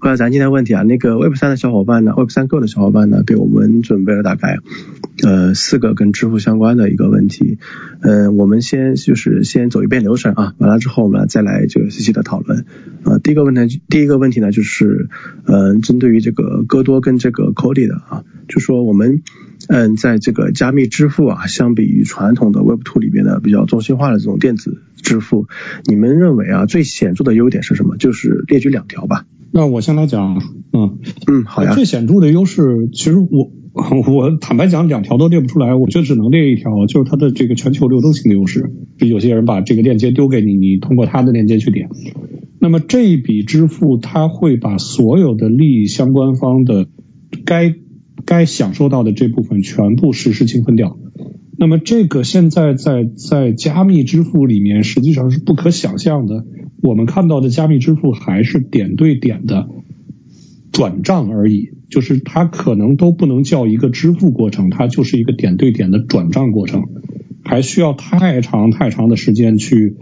[0.00, 4.58] 回答咱今天问题啊，那个 Web 三的小伙伴呢，Web 三 Go 的小伙伴呢，给我们准备了大概
[5.22, 7.58] 呃四个跟支付相关的一个问题。
[8.00, 12.64] 嗯，我们先就是先走一遍流程啊，完了之后我们再来就细细的讨论。
[13.04, 15.08] 呃，第一个问题，第一个问题呢，就是
[15.44, 19.22] 嗯，针对于这个戈多跟这个 Cody 的啊，就说我们
[19.68, 25.46] 嗯，在这个加密支付啊，相比于传统的 Web Two 里边的比较中心化的这种电子支付，
[25.84, 27.96] 你们认为啊，最显著的优点是什么？
[27.96, 29.26] 就是列举两条吧。
[29.50, 31.74] 那我先来讲，嗯嗯，好呀。
[31.74, 33.50] 最显著的优势，其实我
[34.06, 38.72] 我坦白讲，两条都列不出来，我就只能列一条，就是它的这个全球流动性的优势。
[38.98, 41.88] 就有些人把这个链接丢给你，你通过他的链接去点。
[42.60, 46.88] 那么这一笔支付，它会把所有的利益相关方的
[47.44, 47.74] 该
[48.26, 50.98] 该享受到的这部分全部实时清分掉。
[51.60, 56.46] 那么这个现在在在加密支付里面实际上是不可想象的。
[56.80, 59.68] 我们看到的加密支付还是点对点的，
[60.70, 66.84] 转账而已，就是它可能都不能叫一个支付过程，它就是一个点对点的转账过程，
[67.42, 69.96] 还需要太长太长的时间去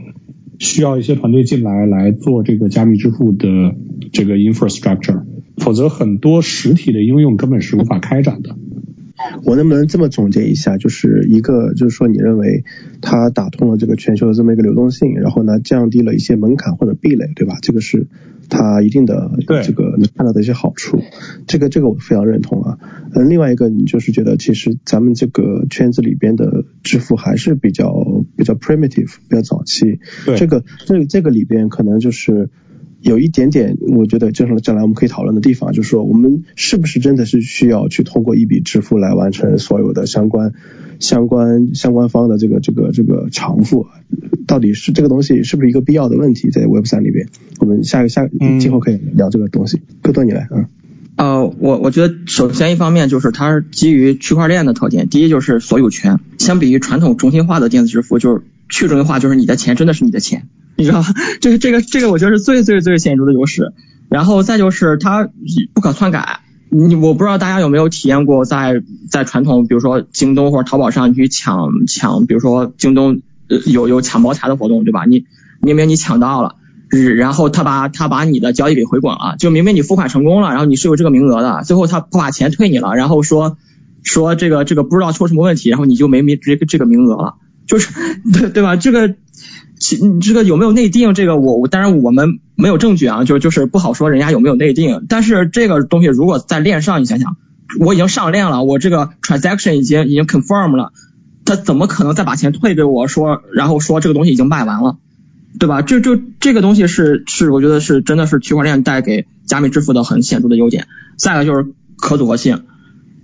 [0.59, 3.75] 需要一些团队进来来做这个加密支付的
[4.13, 5.25] 这个 infrastructure，
[5.57, 8.59] 否则很多实体的应用根本是无法开展的。
[9.45, 12.65] 我能不能这么总结一下，就是一个就是说，你认为
[13.01, 17.59] 它打通了这个全球的这么一个流动性，然后呢，降低了一些门槛或者壁垒，对吧？
[17.63, 18.07] 这个是
[18.49, 21.01] 它一定的这个能看到的一些好处，
[21.47, 22.79] 这个这个我非常认同啊。
[23.15, 27.93] 嗯，另外一个你就是觉得，其实咱们这个圈子里边的支付还是比较
[28.37, 30.01] 比较 primitive，比较早期。
[30.25, 32.51] 对，这个这这个里边可能就是。
[33.01, 40.53] 有一点点，我觉得就是将来我们可以讨论的地方，就是说我们是不是真的是需要去通过一笔支付来完成所有的相关、
[40.99, 43.87] 相关、相关方的这个、这个、这个偿付？
[44.47, 46.51] 到底是这个东西是不是一个必要的问题？
[46.51, 47.29] 在 Web 三里边，
[47.59, 48.29] 我们下个下
[48.61, 49.81] 今后可以聊这个东西。
[50.03, 50.69] 哥多你来啊。
[51.17, 60.47] 呃，我我觉得首先一方面就是它是基于区块链的特点，第一就是所有权，相比于传统中心化的电子支付，就是去中心化，就是你的钱真的是你的钱。
[60.77, 61.03] 你知道，
[61.41, 63.73] 这个这个这个，我觉得是最最最显著的优势。
[64.09, 65.29] 然后再就是它
[65.75, 66.41] 不可篡改。
[66.69, 75.05] 你我不知道大家有没有体验过，在在传统，比如说京东或者淘宝上，去抢抢，比如说京东呃有有抢茅台的活动，对吧？
[75.07, 75.25] 你
[75.61, 76.55] 明明你抢到了，
[77.17, 83.57] 然后他把他把你的交易给回滚了，就明明你付款成功了，然后你是有这个名额的，最后他不把钱退你了，然后说
[84.03, 87.35] 说这个这个不知道出什么问题，然后你就没没这个这个名额了，
[87.67, 87.93] 就是
[88.33, 88.77] 对对吧？
[88.77, 89.15] 这个。
[89.79, 91.13] 其你这个有没有内定？
[91.13, 95.05] 这个我我当然我们没有证据啊，就就是不好说人家有没有内定。
[95.07, 97.37] 但是这个东西如果在链上，你想想，
[97.79, 100.93] 我已经上链了，我这个 transaction 已经已经 confirm 了，
[101.45, 104.97] 他怎么可能再把钱退给我说，然后说这个东西已经卖完了，
[105.59, 105.83] 对吧？
[105.83, 110.87] 就就这个东西是是我觉得是真的是区块链带给加密支付的很显著的优点。
[111.19, 111.67] 再一个就是
[111.99, 112.65] 可组合性，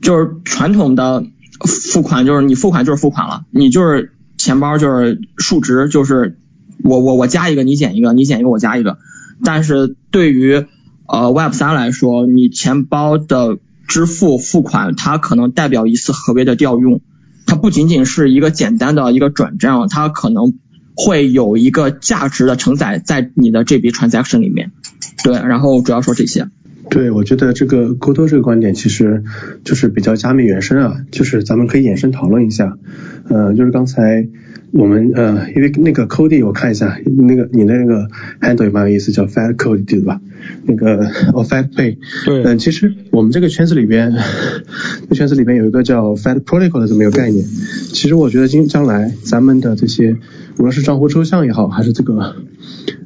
[0.02, 1.24] 就是传统的
[1.66, 6.36] 付款就是你付款就是付款了，你就是钱包就是数值就是。
[6.84, 8.98] 我我我加一个，你减一个，你减一个，我加一个。
[9.44, 10.66] 但是对于
[11.06, 17.00] 呃 Web 三来说，你钱包的支付付款，它可能代表一次合约的调用，
[17.46, 20.54] 它不仅仅是一个简单的一个转账，它可能
[20.94, 24.70] 会有一个价值的承载在你的这笔 transaction 里面。
[25.24, 26.46] 对，然后主要说这些。
[26.90, 29.24] 对，我觉得这个沟通这个观点其实
[29.64, 32.76] 就是比较加密原生啊，就是咱们可以延伸讨论一下。
[33.28, 34.28] 呃，就是刚才。
[34.72, 38.08] 我们呃，因为那个 Cody 我看一下，那个你的那个
[38.40, 40.20] handle 也蛮有意思，叫 Fat Cody 对吧？
[40.64, 41.98] 那个哦 Fat Pay。
[42.24, 42.42] 对。
[42.42, 44.14] 嗯，其实我们这个圈子里边，
[45.10, 47.44] 这圈子里边有一个叫 Fat Protocol 的这么一个概念。
[47.44, 50.16] 其实我觉得今将来咱们的这些，
[50.58, 52.36] 无论是账户抽象也好，还是这个。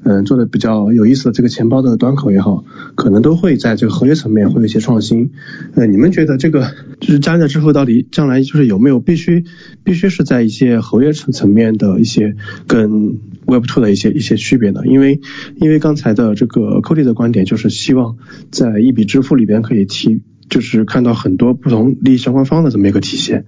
[0.08, 5.32] 嗯，做的比较有意思的这个钱包的端口也好，可能都会在这个合约层面会有一些创新。
[5.74, 9.44] 呃，你们觉得这个就是加密支付到底将来就是有没有必须
[9.82, 12.36] 必须是在一些合约层层面的一些
[12.68, 14.82] 跟 Web Two 的一些一些区别呢？
[14.84, 15.20] 因为
[15.56, 18.16] 因为刚才的这个 Cody 的观点就是希望
[18.52, 23.44] 在一笔支付里边可以提，就是看到很多不同利益相关方的这么一个体现。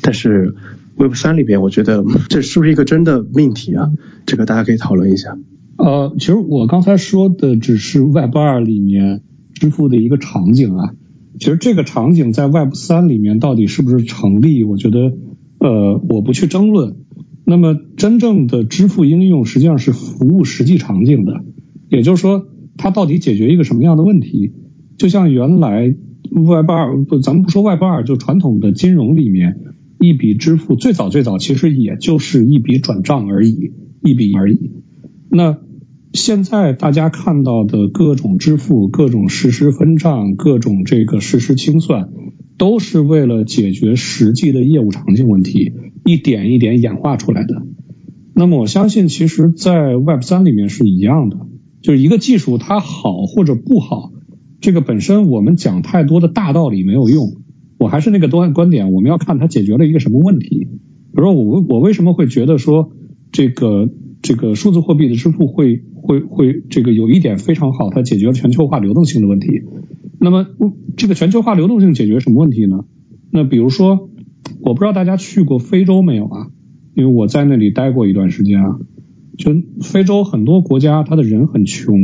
[0.00, 0.56] 但是
[0.96, 3.90] Web 三里边，我觉得这是不是一个真的命题啊？
[4.26, 5.38] 这个大家可以讨论一下。
[5.76, 9.22] 呃，其实我刚才说的只是 Web 二里面
[9.54, 10.94] 支付的一个场景啊。
[11.38, 15.14] 其实这个场景在 Web 三里面到底是不是成立，我觉得
[15.58, 16.96] 呃我不去争论。
[17.46, 21.32] 那么真正的支付应用实际上是服务实际场景的，
[21.88, 24.52] 也就是说它到底解决一个什么样的问题？
[24.98, 25.94] 就像原来
[26.30, 29.58] Web 二不，咱们不说 Web 二，就传统的金融里面
[30.00, 33.72] 一笔支付最早最早其实也就是一笔转账而已，
[34.02, 34.70] 一笔而已。
[35.30, 35.58] 那
[36.14, 42.08] 现在大家看到的各种支付、各种实时分账、各种这个实时清算，
[42.56, 45.72] 都是为了解决实际的业务场景问题，
[46.06, 47.62] 一点一点演化出来的。
[48.34, 51.36] 那么我相信，其实，在 Web 三里面是一样的，
[51.82, 54.12] 就是一个技术它好或者不好，
[54.62, 57.34] 这个本身我们讲太多的大道理没有用。
[57.80, 60.68] 我还是那个多观点，我们要看它解决了一个什么问题。
[61.12, 62.92] 比如说，我我为什么会觉得说
[63.32, 63.88] 这个
[64.22, 65.82] 这个数字货币的支付会？
[66.02, 69.48] 会会这个有一点非常好，它解决了全球化流动性的问题。
[70.18, 70.46] 那么
[70.96, 72.86] 这个全球化流动性解决什么问题呢？
[73.30, 74.08] 那比如说，
[74.62, 76.46] 我不知道大家去过非洲没有啊？
[76.94, 78.78] 因为我在那里待过一段时间啊。
[79.36, 79.52] 就
[79.82, 81.94] 非洲很多国家，它的人很穷，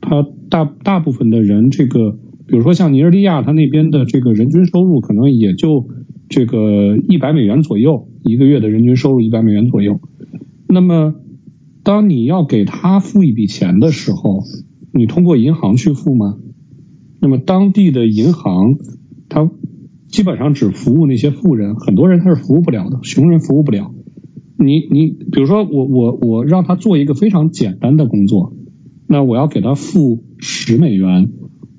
[0.00, 2.18] 它大大部分的人，这个
[2.50, 5.88] 比如说像尼日利亚，它那边的这个人均收入可能也就
[6.28, 10.00] 这个一百美元左右，一个月的人均收入一百美元左右。
[10.68, 11.14] 那么
[11.84, 14.42] 当你要给他付一笔钱的时候，
[14.92, 16.38] 你通过银行去付吗？
[17.20, 18.78] 那么当地的银行，
[19.28, 19.48] 它
[20.08, 23.94] 基本上只服务那些富人，很多人他是服务不了的，穷人服务不了。
[24.58, 28.54] 你你比如说我我我让他做一个非常简单的工作，
[29.06, 31.30] 那我要给他付十美元，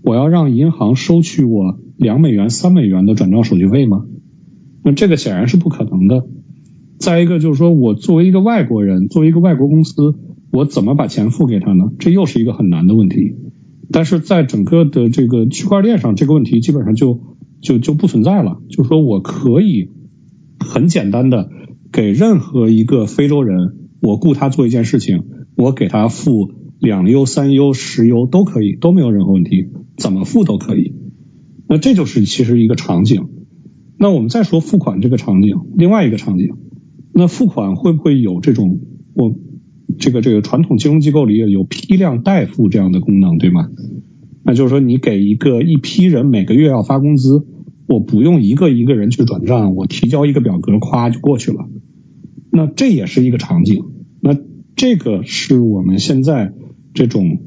[0.04, 4.06] 我要让银行收取我两美元、三美元的转账手续费吗？
[4.84, 6.26] 那这个显然是不可能的。
[6.98, 10.16] 再一个就是说我作为一个外国人，作为一个外国公司，
[10.52, 11.86] 我怎么把钱付给他呢？
[12.00, 13.36] 这又是一个很难的问题。
[13.92, 17.20] 但是在整个的这个区块链上，这个问题基本上就
[17.62, 18.62] 就就不存在了。
[18.70, 19.90] 就是说我可以
[20.60, 21.50] 很简单的
[21.92, 25.24] 给任何一个非洲人，我雇他做一件事情，
[25.58, 26.52] 我给他付
[26.82, 30.94] 两优、三优、十优都可以，都没有任何问题，怎么付都可以。
[31.70, 33.30] 那这就是其实一个场景。
[33.98, 36.56] 那我们再说付款这个场景，另外一个场景，
[37.14, 38.80] 那付款会不会有这种
[39.14, 39.34] 我？
[40.00, 43.70] 这个这个传统金融机构里有批量代付这样的功能，对吗？
[44.42, 47.46] 那就是说，你给一个一批人每个月要发工资，
[47.88, 51.68] 我不用一个一个人去转账，我提交一个表格，咵就过去了。
[52.52, 53.84] 那这也是一个场景。
[54.22, 54.38] 那
[54.78, 56.54] 这个是我们现在
[56.94, 57.40] 这种，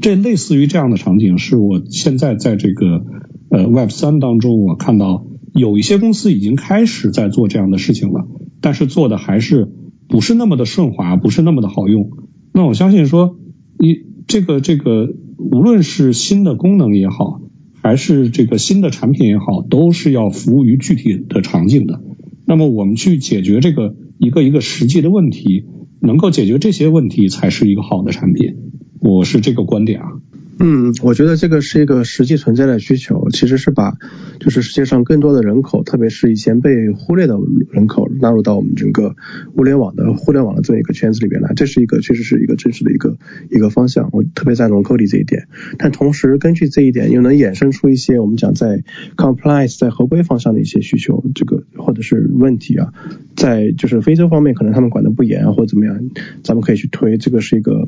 [0.00, 3.04] 这类似于这样的场景，是我现在在这个
[3.50, 8.26] 呃 Web 三当中，我看到有一些公司已经开始在做这样的事情了，
[8.60, 9.72] 但是做的还是。
[10.10, 12.08] 不是那么的顺滑，不是那么的好用。
[12.54, 13.36] 那我相信说，
[13.78, 17.42] 你这个这个，无论是新的功能也好，
[17.82, 22.00] 还是这个新的产品也好，都是要服务于具体的场景的。
[22.46, 25.66] 那么我们去解决这个一个一个实际的问题，
[26.00, 28.67] 能够解决这些问题，才是一个好的产品。
[29.00, 30.12] 我是这个观点啊。
[30.60, 33.96] 嗯，我觉得这个是一个实际存在的需求，其实是把
[34.40, 37.36] 就是世界上更多的人口，特别是以前被忽略的
[37.70, 39.14] 人口，纳入到我们整个
[39.54, 43.16] 物联网的互联网的这么一个圈子里边来，这是一个确实是一个真实的一个
[43.52, 44.08] 一个方向。
[44.10, 45.46] 我特别赞同 Cody 这一点，
[45.78, 48.82] 但同时根据这一点，又能衍生出一些我们讲在
[49.16, 52.92] compliance 在合规方向的一些需求，这个或者是问题啊，
[53.36, 56.10] 在就是非洲方面可能他们管的不严啊，或者怎么样，
[56.42, 57.86] 咱们可以去推，这个是一个。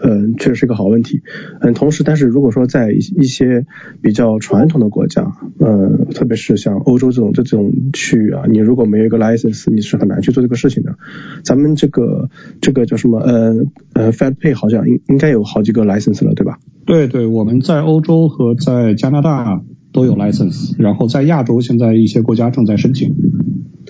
[0.00, 1.22] 嗯，确实是一个好问题。
[1.60, 3.66] 嗯，同时，但是如果说在一些
[4.00, 10.96] 比较传统的国家，嗯，特别是像欧洲这种这种区域啊，你如果没有一个 license，你是很难去做这个事情的。
[11.44, 12.30] 咱们这个
[12.60, 13.18] 这个叫什么？
[13.20, 13.54] 呃
[13.94, 16.58] 呃，FedPay 好像应应该有好几个 license 了，对吧？
[16.84, 19.62] 对对，我们在欧洲和在加拿大
[19.92, 23.14] 都有 license，然后在亚洲现在一些国家正在申请。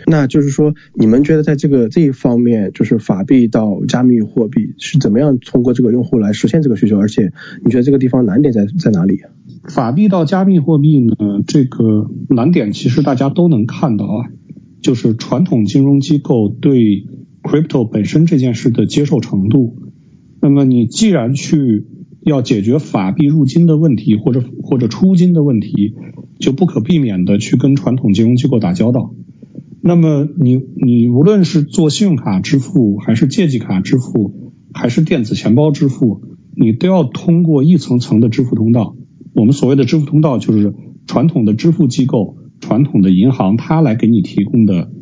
[0.07, 6.98] 那就是说，你们觉得在这个这一方面，就是法币到加密货币是怎么样通过这个用户来实现这个需求？
[6.98, 7.32] 而且
[7.64, 9.20] 你觉得这个地方难点在在哪里？
[9.68, 11.14] 法币到加密货币呢？
[11.46, 14.30] 这个难点其实大家都能看到啊，
[14.80, 17.07] 就是传统金融机构对
[17.42, 19.76] crypto 本身这件事的接受程度。
[20.40, 21.86] 那么你既然去
[22.24, 25.94] 要解决法币入金的问题，或者或者出金的问题，
[26.40, 29.14] 就不可避免的去跟传统金融机构打交道。
[29.84, 36.22] 那么你你无论是做信用卡支付，还是借记卡支付，还是电子钱包支付，
[36.56, 38.94] 你都要通过一层层的支付通道。
[39.34, 40.72] 我们所谓的支付通道，就是
[41.08, 44.92] 传统的支付机构、传统的银行，它来给你提供的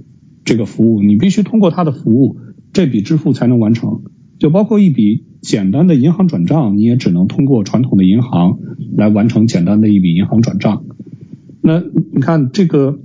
[0.47, 2.39] 这个服务，你必须通过它的服务，
[2.73, 4.01] 这笔支付才能完成。
[4.39, 8.59] 就包括一笔简单的银行转账，你也只能通过传统的银行
[8.97, 10.87] 来完成简单的一笔银行转账。
[11.61, 12.99] 那你看这个。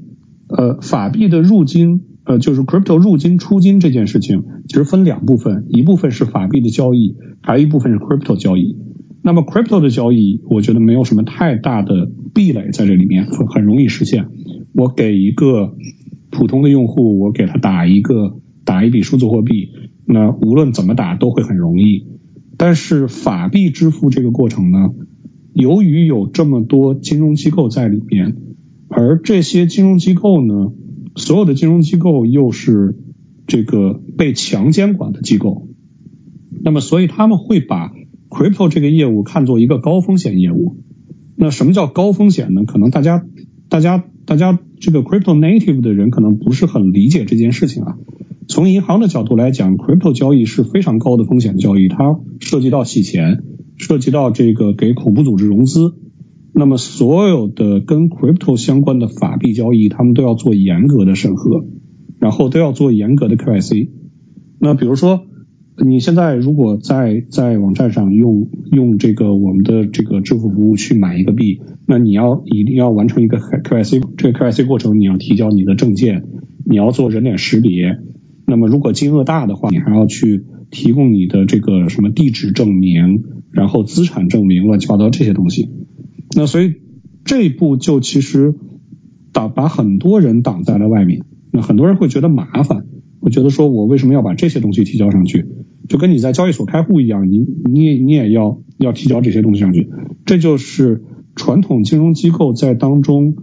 [0.48, 8.78] 呃，法币的入金，呃，就是 crypto 入金出金这件事情，其实分两部分，一部分是法币的交易，还有一部分是 crypto 交易。
[9.24, 14.28] 那么 crypto 的交易，我觉得没有什么太大的壁垒在这里面，很很容易实现。
[14.74, 15.76] 我给一个
[16.30, 19.70] 普通的用户，我给他打一个打一笔数字货币，
[20.06, 22.06] 那无论怎么打都会很容易。
[22.56, 24.92] 但是法币支付这个过程呢，
[25.54, 28.36] 由于有这么多金融机构在里面。
[28.88, 30.72] 而这些金融机构呢，
[31.16, 32.98] 所有的金融机构又是
[33.48, 35.68] 这个被强监管的机构，
[36.64, 37.92] 那么所以他们会把
[38.30, 40.78] crypto 这个业务看作一个高风险业务。
[41.36, 42.64] 那什么叫高风险呢？
[42.64, 43.26] 可能大家、
[43.70, 47.98] 大家、大家这个 crypto native 的人可能不是很理解这件事情啊。
[48.48, 53.44] 从银行的角度来讲，crypto 交易是非常高的风险交易，它涉及到洗钱，
[53.76, 55.96] 涉及到这个给恐怖组织融资。
[56.58, 61.66] 那么所有的跟 crypto 相关的法币交易，他们都要做严格的审核，
[62.18, 63.90] 然后都要做严格的 KYC。
[64.60, 65.26] 那比如说，
[65.86, 76.24] 你现在如果在在网站上用用这个我们的这个支付服务去买一个币，那你要一定要完成一个 KYC，这个 KYC 过程你要提交你的证件，
[76.66, 77.98] 你要做人脸识别。
[78.48, 85.70] 那么如果金额大的话，你还要去提供你的这个什么地址证明，然后资产证明，乱七八糟这些东西。
[86.36, 86.76] 那所以
[87.24, 88.56] 这一步就其实
[89.34, 91.24] 挡把很多人挡在了外面。
[91.52, 92.86] 那很多人会觉得麻烦，
[93.20, 95.46] 会觉得说我为什么要把这些东西提交上去？
[95.88, 99.90] 就跟你在交易所开户一样，你你也你也要要提交这些东西上去。
[100.26, 101.04] 这就是
[101.36, 103.36] 传统金融机构在当中，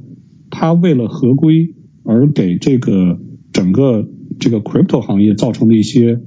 [0.51, 1.75] 它为了合规
[2.05, 3.21] 而给这个
[3.53, 4.09] 整个
[4.41, 6.21] 这个 crypto 行业造成的一些，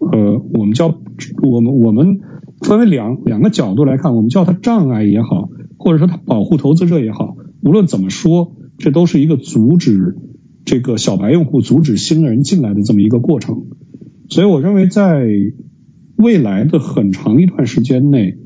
[0.00, 0.98] 呃，我们叫
[1.42, 2.20] 我们我们
[2.62, 10.16] 分为两两个角度来看，我们叫它障碍也好，或者说它保护投资者也好，无论怎么说，这都是一个阻止
[10.64, 13.64] 这个小白用户、阻止新人进来的这么一个过程。
[14.28, 15.26] 所以我认为，在
[16.16, 18.38] 未来的很长一段时间内，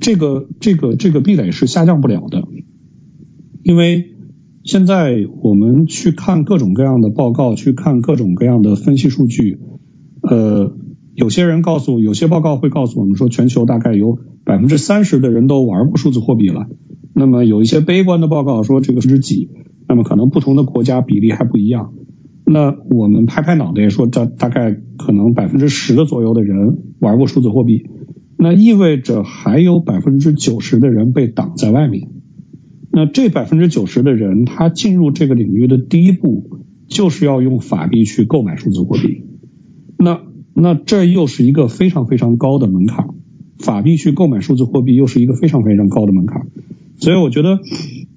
[0.00, 2.44] 这个这个这个壁垒是下降不了的，
[3.62, 4.14] 因为
[4.62, 9.58] 现在我们去看各种各样的报告，去看各种各样的分析数据，
[10.22, 10.74] 呃，
[11.14, 16.66] 有些人告诉，有些报告会告诉我们说，全球大概有百分之三十的人都玩过数字货币了。
[17.14, 19.48] 那么有一些悲观的报告说这个是几，
[19.88, 21.94] 那么可能不同的国家比例还不一样。
[22.44, 27.86] 那我们拍拍脑袋说，这大概可能百分之十的左右的人玩过数字货币。
[28.36, 32.10] 那意味着还有百分之九十的人被挡在外面。
[32.90, 39.24] 那这百分之九十的人，他进入这个领域的第一步，就是要用法币去购买数字货币。
[39.96, 40.20] 那
[40.54, 43.08] 那这又是一个非常非常高的门槛，
[43.58, 46.46] 法币去购买数字货币又是一个非常非常高的门槛。
[46.96, 47.58] 所以我觉得，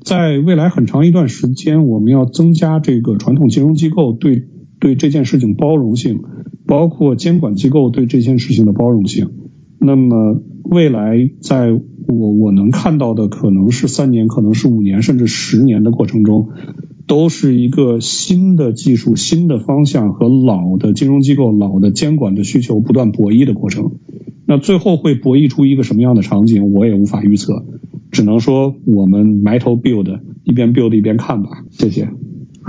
[0.04, 4.44] 在未来很长一段时间，我们要增加这个传统金融机构对
[4.80, 6.22] 对这件事情包容性，
[6.68, 9.32] 包括监管机构对这件事情的包容性。
[9.80, 16.50] 那么未来，在我我能看到的，可能是三年，可能是五年，甚至十年的过程中，
[17.08, 23.94] 都是一个新的技术、新的方向和老的金融机构、老的监管的需求不断博弈的过程。
[24.46, 27.66] 那最后会博弈出一个什么样的场景，我也无法预测，
[28.12, 31.50] 只能说我们埋头 build，一边 build 一边看吧。
[31.72, 32.10] 谢谢。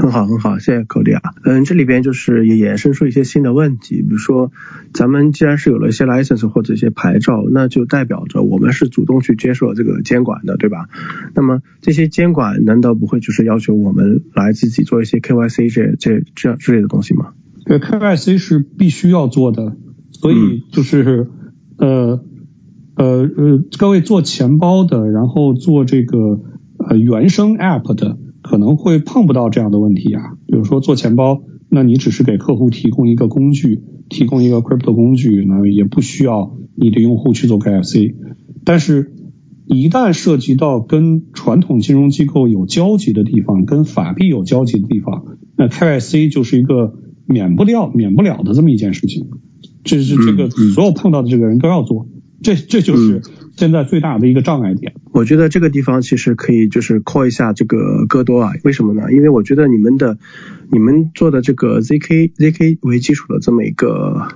[0.00, 1.20] 很好，很好，谢谢寇利啊。
[1.42, 4.52] 嗯，这里边就是也衍生出一些新的问题，比如说，
[4.94, 10.88] 咱们既然是有了一些 license 或者一些牌照，那就代表着我们是主动去接受了这个监管的，对吧？
[11.34, 17.32] 那么这些监管难道不会就是要求我们来自己做一些 KYC 这这这样之类的东西吗？
[17.66, 19.76] 对，KYC 是必须要做的，
[20.12, 21.26] 所以就是
[21.76, 22.22] 呃
[22.94, 26.40] 呃呃，各位做钱包的，然后做这个
[26.78, 28.16] 呃原生 app 的。
[28.48, 38.14] 可能会碰不到这样的问题啊，比如说做钱包，那你只是给客户提供一个工具，提供一个 crypto 工具，那也不需要你的用户去做 KFC。
[38.64, 39.12] 但是，
[39.66, 46.94] 一旦涉及到跟传统金融机构有交集的地方，跟法币有交集的地方，那 KYC 就是一个
[47.26, 49.28] 免不掉、免不了的这么一件事情。
[49.84, 52.08] 这是这个所有碰到的这个人都要做，
[52.42, 53.20] 这这就是
[53.58, 54.94] 现在最大的一个障碍点。
[55.10, 59.12] 我觉得这个地方其实可以就是 call 一下这个戈多啊，为什么呢？
[59.12, 60.16] 因为我觉得你们的
[60.70, 64.28] 你们做的这个 zk zk 为基础的这么一个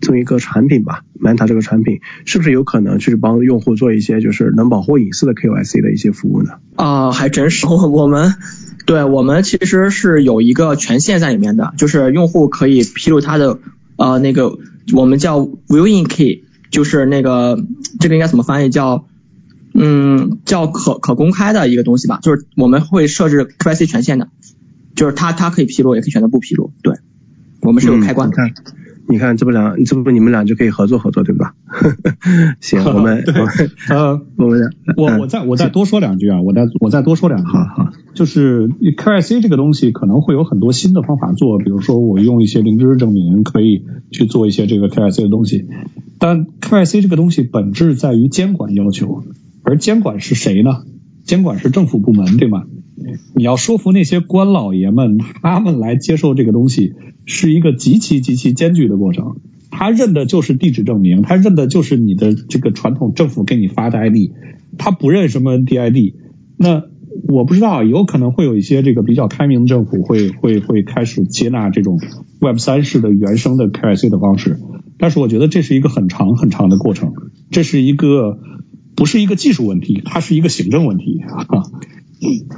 [0.00, 6.54] 这么一个产品吧，Manta 这个产品是不是有可能去帮用户做一些就是能保护隐私的 KYC 的一些服务呢？
[6.76, 8.34] 啊，还真是，我们
[8.86, 13.58] 对我们其实是有一个权限在里面的，就是用户可以披露他的
[13.96, 14.58] 呃那个
[14.94, 16.41] 我们叫 viewing key，
[16.72, 17.64] 就是那个
[18.00, 19.06] 这个应该怎么翻译叫？
[19.74, 24.28] 嗯，叫可可公开的一个东西吧，就是我们会设置 KYC 权限的，
[24.94, 26.74] 就是它它可以披露，也可以选择不披露。
[26.82, 26.96] 对，
[27.62, 28.36] 我们是有开关的。
[29.12, 31.54] 你看，这不两，这不你们俩就可以合作合作，对吧？
[32.60, 33.22] 行， 我们
[33.90, 37.46] 呃，我们我我再我再多说两句啊，我再我再多说两句。
[37.46, 45.66] 好好，就是 KYC 这个东西可能会有很多新的方法做，比如说我用一些零知识证明可以去做一些这个 KYC 的东西，
[46.18, 49.22] 但 KYC 这个东西本质在于监管要求。
[49.64, 50.82] 而监管是谁呢？
[51.24, 52.64] 监管是政府部门，对吗？
[53.34, 56.94] 你要说服那些官老爷们，他们来接受这个东西，
[57.26, 59.36] 是一个极其极其艰巨的过程。
[59.70, 64.32] 他认的就是地址证明，他认的就是你的这个传统政府给你发的 ID，
[64.78, 66.14] 他不认什么 DID。
[66.58, 66.84] 那
[67.28, 71.98] 我不知道，有可能会有一些这个比较开明的政府会会会开始接纳这种
[72.40, 74.60] Web 三式的原生的 KYC 的方式，
[74.98, 77.14] 但是我觉得这是一个很长很长的过程，
[77.50, 78.38] 这是一个。
[78.94, 81.46] 不是一个技术问题，它是一个行政问题啊。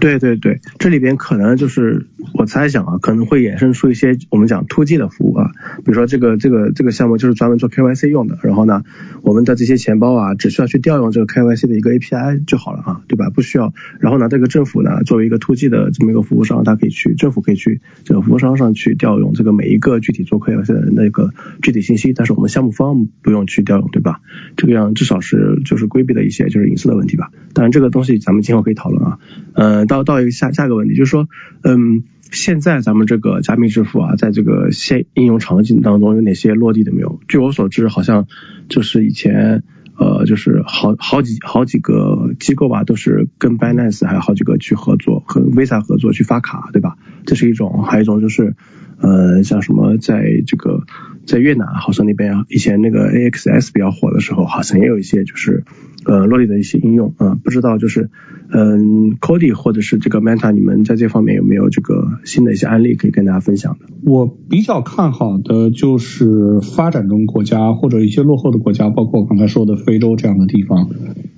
[0.01, 8.83] 对对对，这里边可能就是我猜想啊，可能会衍生出一些我们讲突击的服务啊，比如说这个这个这个项目就是专门做 KYC 用的，然后呢，
[9.23, 13.31] 我们的这些钱包啊，只需要去调用这个 KYC 的一个 API 就好了啊，对吧？
[13.31, 21.31] 不需要，然后呢，这个政府呢，作为一个突击的这么一个服务商，它可以去政府可以去这个服务商上去调用这个每一个具体做 KYC 的人的一个
[21.63, 24.21] 具体信息，但是我们项目方不用去调用，对吧？
[24.57, 27.31] 这个样至少是就是规避了一些就是隐私的问题吧。
[27.55, 29.19] 当然这个东西咱们今后可以讨论啊。
[29.55, 31.29] 嗯，到到一个下下一个问题就是说，
[31.63, 32.05] 嗯。
[32.33, 37.21] 现在咱们这个加密支付啊，在这个现应用场景当中有哪些落地的没有？
[37.29, 38.27] 据我所知，好像
[38.69, 39.63] 就是以前
[39.97, 46.97] 呃，就是好好几好几个机构吧，都是跟 Binance 还有好几个去合作，和 Visa 合作去发卡，对吧？
[47.25, 48.57] 这是一种，还有一种就是
[48.99, 50.83] 呃，像什么在这个
[51.27, 55.63] 在越南，好像那边以前那个 AXS 比较火的时候，好像也有一些就是
[56.05, 58.11] 呃落地的一些应用啊，不知道就是。
[58.57, 63.87] 嗯，Cody 或者是这个 Meta，你们在这方面有没有这个新的一些案例可以跟大家分享的？
[64.05, 70.91] 我比较看好的就是发展中国家或者一些落后的国家，包括我刚才说的非洲这样的地方，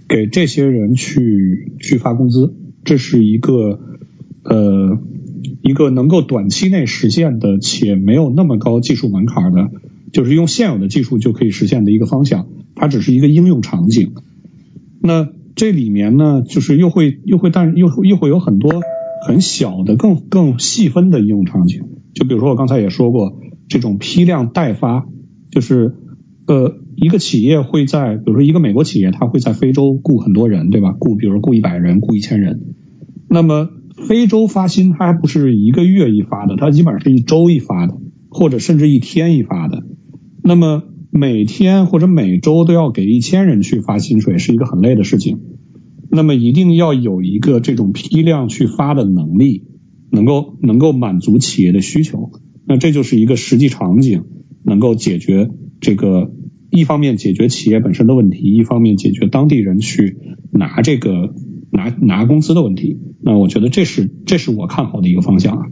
[0.08, 2.54] 给这些人去去发工资，
[2.84, 3.78] 这是一个
[4.42, 4.98] 呃
[5.62, 9.70] 一个能够短期内实现的且没有那么高技术门槛的，
[10.12, 12.48] 就是用现有的技术就可以实现的一个方向。
[12.74, 14.12] 它只是一个应用场景。
[15.06, 18.82] 那这里面呢，就是又会又会，但又又会有很多
[19.26, 21.82] 很小的、更更细分的应用场景。
[22.12, 25.06] 就比如说我刚才也说过，这种批量代发，
[25.50, 25.94] 就是
[26.46, 30.94] 呃一个企业会在，比如说一个美国企业，它会在非洲雇很多人，对吧？
[30.98, 32.74] 雇比如说雇一百人，雇一千人。
[33.28, 33.68] 那么
[34.08, 37.94] 非洲发薪，它还不是一个月一发的，它基本上是一周一发的，
[38.28, 39.82] 或者甚至一天一发的。
[40.42, 40.82] 那么
[41.16, 45.40] 每天或者每周都要给一千人去发薪水，是一个很累的事情。
[46.10, 49.64] 那么一定要有一个这种批量去发的能力，
[50.10, 52.30] 能够能够满足企业的需求。
[52.66, 54.24] 那这就是一个实际场景，
[54.62, 55.50] 能够解决
[55.80, 56.32] 这个
[56.70, 60.16] 一方面解决企业本身的问题，一方面解决当地人去
[60.50, 61.34] 拿这个
[61.70, 62.98] 拿拿工资的问题。
[63.20, 65.66] 那我觉得这是这是我看好的一个方向啊。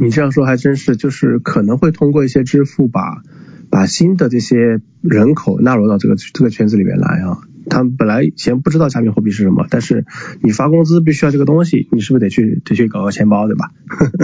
[0.00, 3.22] 你这样说还真是，就是可能会通过一些支付把
[3.70, 7.38] 把新的这些人口纳入到这个这个圈子里面来啊。
[7.70, 10.06] 他们本来以前不知道加密货币是什么，但是
[10.42, 13.70] 你发工资必须要这个东西，你是不是得去得去搞个钱包，对吧？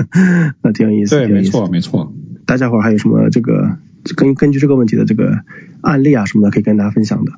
[0.63, 1.17] 那挺有意思。
[1.17, 2.15] 对，没错没错。
[2.47, 3.77] 大家伙还有什么这个
[4.17, 5.41] 根根据这个问题的这个
[5.83, 7.33] 案例啊什么的可以跟大家分享的？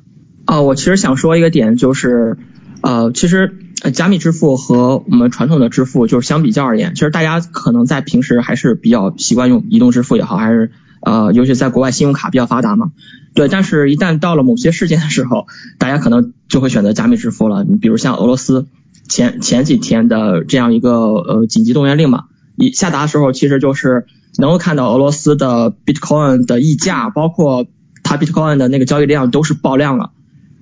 [0.45, 2.37] 啊，我其实想说一个点就是。
[2.79, 3.55] 呃，其实
[3.91, 12.91] 加密支付和我们传统的支付就是相比较而言，其实大家可能在平时还是比较习惯用移动支付也好，还是呃，尤其在国外信用卡比较发达嘛。
[13.33, 17.63] 对，但是一旦到了某些事件的时候，大家可能就会选择加密支付了。
[17.63, 18.67] 你比如像俄罗斯
[19.07, 22.25] 前前几天的这样一个呃紧急动员令嘛，
[22.55, 24.05] 一下达的时候，其实就是
[24.37, 27.67] 能够看到俄罗斯的 Bitcoin 的溢价，包括
[28.03, 30.11] 它 Bitcoin 的那个交易量都是爆量了。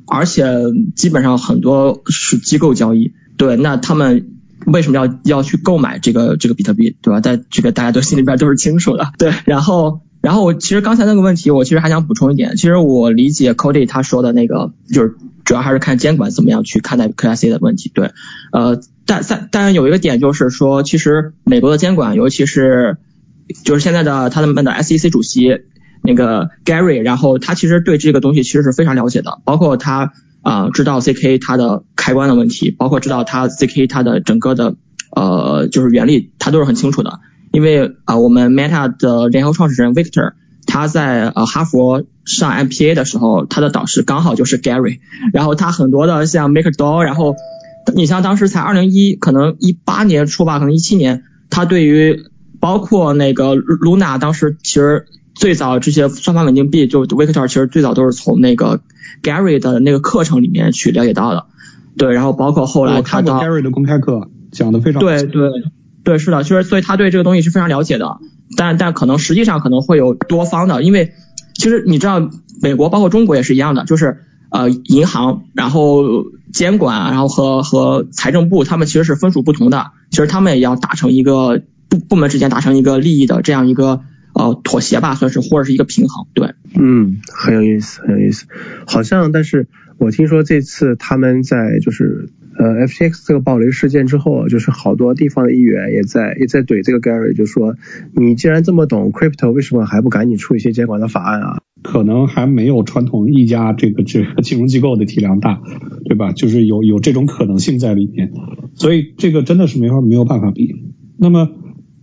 [0.07, 0.45] 而且
[0.95, 4.33] 基本上很多是机构交易，对，那他们
[4.67, 7.21] 为什么要要去购买这个这个比特币，对吧？
[7.21, 9.33] 在这个大家都心里边都是清楚的，对。
[9.45, 15.13] 然后，然后我其实刚才那个问题，我其实还想补充一点，其实我理解 Cody 他说的那个，就是
[15.43, 18.09] 主要还是看监管怎么样去看待 KYC 的问题，对。
[18.51, 22.97] 呃，但但但有一个点就是说，其实美国的监管，尤其是
[23.63, 25.61] 就是现在的他们的 SEC 主席。
[26.07, 30.13] 那个 Gary，然后他其实对这个东西其实是非常了解的，包括他
[30.43, 34.75] 啊知道 CK 它的开关的问题，包括知道它 CK 它的整个的
[35.09, 37.21] 呃就是原理，他都是很清楚的。
[37.55, 40.33] 因为啊我们 Meta 的联合创始人 Victor，
[40.67, 44.99] 他在呃哈佛上 MPA 的时候，他的导师刚好就是 Gary，
[45.33, 47.35] 然后他很多的像 MakerDAO，然后
[47.95, 52.25] 你像当时才二零一可能一八年初吧，可能一七年，他对于
[52.59, 55.05] 包括那个 Luna 当时其实。
[55.37, 58.79] 最早这些算法稳定币，就 Victor 其实最早都是从那个
[59.21, 61.47] Gary 的那个课程里面去了解到的，
[61.97, 65.63] 对，然后包括后来他到 Gary 的公开课讲的非常对对对，
[66.05, 68.19] 对是的，就是所以他对这个东西是非常了解的，
[68.55, 71.11] 但但可能实际上可能会有多方的，因为
[71.55, 72.29] 其实你知道
[72.61, 76.03] 美国包括中国也是一样的，就是呃银行然后
[76.53, 84.01] 监管然后和和财政部他们其实是分属不同的，其实他们也要达成一个部部门之间达成一个利益的这样一个。
[84.37, 86.55] 呃，妥协吧，算是或者是一个平衡，对。
[86.73, 88.47] 嗯，很有意思，很有意思。
[88.85, 92.27] 好像，但是我听说这次他们在就是
[92.57, 97.75] 呃 FTX 这个暴雷事件之后，就是好多地方的议员也在也在怼这个 Gary，就说
[98.15, 101.57] 你既然这么懂 crypto，为什么还不赶紧出一些监管的法案啊？
[101.83, 105.61] 可能还没有传统一家这个这个金融机构的体量大，
[106.05, 106.31] 对吧？
[106.31, 108.31] 就是有有这种可能性在里面，
[108.73, 110.73] 所以这个真的是没法没有办法比。
[111.17, 111.49] 那么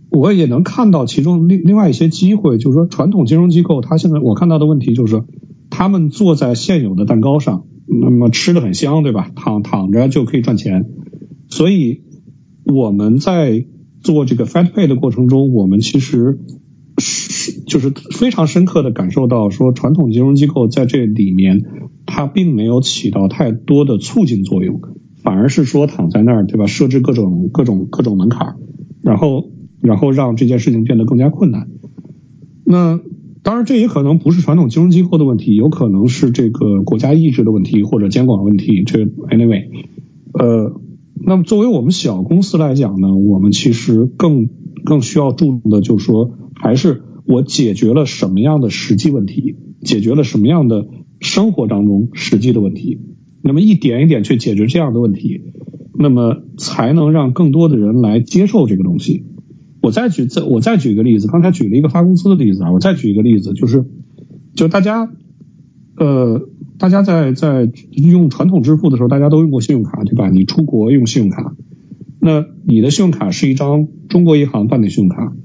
[0.09, 5.23] 我也能看到其中另另外一些机会，就是说传统金融机构，它现在我看到的问题就是，
[5.69, 9.31] 他们坐在现有的蛋糕上，那么吃的很香，对吧？
[9.35, 10.85] 躺躺着就可以赚钱。
[11.49, 12.01] 所以
[12.65, 13.65] 我们在
[14.01, 16.39] 做这个 Fat Pay 的过程中，我们其实
[16.97, 21.63] 是就是非常深刻的感受到，说传统金融机构在这里面，
[22.05, 24.81] 它并没有起到太多的促进作用，
[25.21, 26.65] 反而是说躺在那儿，对吧？
[26.65, 28.55] 设置各种各种各种门槛，
[29.01, 29.49] 然后。
[29.83, 31.67] 然后让这件事情变得更加困难。
[32.63, 33.01] 那
[33.43, 38.83] 当然，这也可能不是传统金融机构的问题，有可能是这个国家意志的问题或者监管问题。
[38.85, 39.65] 这 anyway，
[40.31, 40.79] 呃，
[41.25, 44.47] 那么作为我们小公司来讲呢，我们其实更
[44.85, 50.87] 更需要注重的就是说，还是我解决了什么样的实际问题，解决了什么样的
[51.19, 52.99] 生活当中实际的问题，
[53.41, 55.41] 那么一点一点去解决这样的问题，
[55.99, 59.25] 那么才能让更多的人来接受这个东西。
[59.83, 63.83] 我再举再我再举一个例子，刚才举了一个发工资的例子啊，我再举一个例子，就是
[64.55, 65.11] 就大家
[65.97, 66.47] 呃
[66.79, 70.29] 大家在在用传统支付的时候，大家都用过信用卡对吧？
[70.29, 71.53] 你出国用信用卡，
[72.21, 75.35] 那你的信用卡是一张中国银行办的信用卡，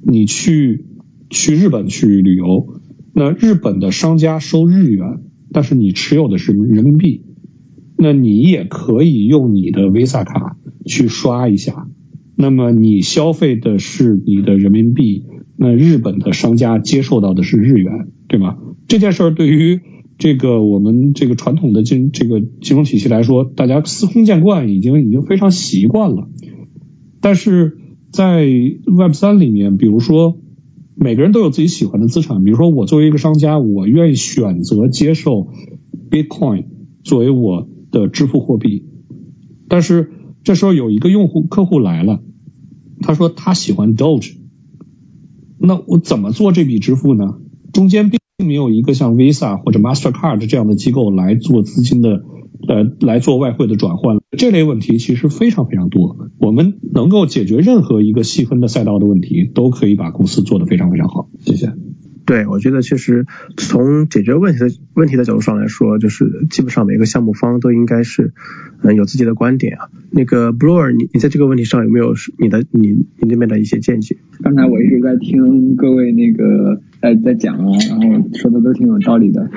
[0.00, 0.86] 你去
[1.28, 2.80] 去日本去旅游，
[3.12, 5.20] 那日本的商家收日元，
[5.52, 7.26] 但是你持有的是人民币，
[7.98, 11.86] 那你也可以用你的 Visa 卡去刷一下。
[12.42, 15.26] 那么你消费的是你的人民币，
[15.56, 18.58] 那日本的商家接受到的是日元，对吗？
[18.88, 19.80] 这件事儿对于
[20.18, 26.28] 这个我们这个传统的金这个金融体系来说，大家司空见惯，已经已经非常习惯了。
[27.20, 27.78] 但是
[28.10, 28.44] 在
[28.86, 30.36] Web 三里面，比如说
[30.96, 35.46] 每个人都有自己喜欢的资产，比如说我作为一个商家，我愿意选择接受
[36.10, 36.64] Bitcoin
[37.04, 38.84] 作为我的支付货币，
[39.68, 40.10] 但是
[40.42, 42.20] 这时候有一个用户客户来了。
[43.02, 44.36] 他说他喜欢 Doge，
[45.58, 47.34] 那我怎么做这笔支付呢？
[47.72, 52.22] 中间并没有一个像 Visa 或者 Mastercard 这样的机构来做资金的，
[52.68, 54.18] 呃，来做外汇的转换。
[54.36, 56.16] 这类问题其实非常非常多。
[56.38, 61.28] 我们能够解决任何一个细分的赛道的问题，都可以把公司做得非常非常好。
[61.44, 61.72] 谢谢。
[62.24, 68.32] 对，我觉得其实从解决问题的问题的角度上来说，就是基本上每个项目方都应该是
[68.80, 69.90] 嗯有自己的观点啊。
[70.12, 74.16] 那个 Bluer，你你在这个问题上有没有你的你你那边的一些见解？
[74.40, 79.50] 刚才我一直在听各位那个在在讲啊，然后说的都挺有道理的。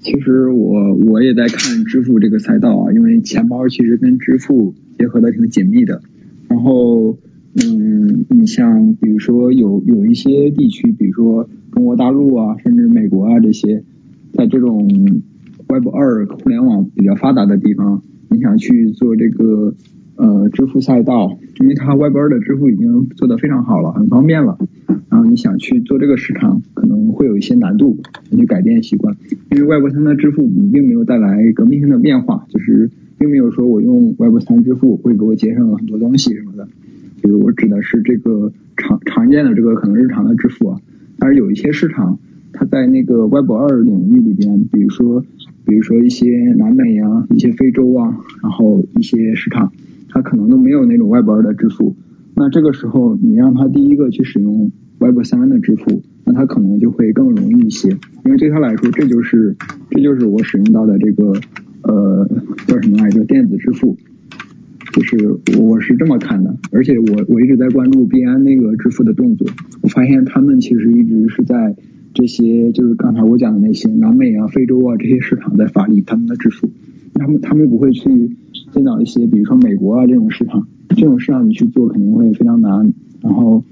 [0.00, 6.00] 其实我我也在看支付这个赛道啊，因为钱包其实跟支付结合的挺紧密的。
[6.48, 7.18] 然后
[7.54, 11.50] 嗯，你像比如说有有一些地区，比如说。
[11.76, 13.84] 中国大陆啊，甚至美国啊这些，
[14.32, 14.88] 在这种
[15.68, 18.00] Web 二互联网比较发达的地方，
[18.30, 19.74] 你想去做这个
[20.16, 24.56] 呃支付赛道，因为它 Web 二的支付已经做得非常好了，很方便了。
[25.10, 27.98] 然后你想去做这个市场，可能会有一些难度，
[28.30, 29.14] 去改变习惯。
[29.50, 36.66] 因为 Web 三的支付并没有带来革命性的变化，就是并没有说我用 Web 三支付会给我节省很多东西什么的。
[37.22, 40.80] 就是我指的是这个常常见的这个可能日常的支付啊。
[41.18, 42.18] 而有一些市场，
[42.52, 45.24] 它在那个 Web 二领域里边，比如说，
[45.64, 49.72] 比如说一些南美啊，一些非洲啊，然后一些市场，
[50.08, 51.94] 它可能都没有那种 Web 二的支付。
[52.34, 57.88] 那这个时候，你让他第一个去使用 Web 三的支付，那他可能就会更容易一些，
[58.24, 59.56] 因为对他来说，这就是
[59.90, 61.32] 这就是我使用到的这个
[61.82, 62.28] 呃
[62.66, 63.96] 叫什么来着电子支付。
[64.96, 69.46] 就是我是这么看的，而且我我一直在关注币安那个支付的动作，
[69.82, 71.76] 我发现他们其实一直是在
[72.14, 76.70] 这些就是刚才我讲的那些南美啊、非洲啊这些市场在发力他们的支付，
[77.12, 78.30] 他们他们不会去
[78.72, 83.62] 见到一些比如说美国啊这种市场，这种市场你去做肯定会非常难，然后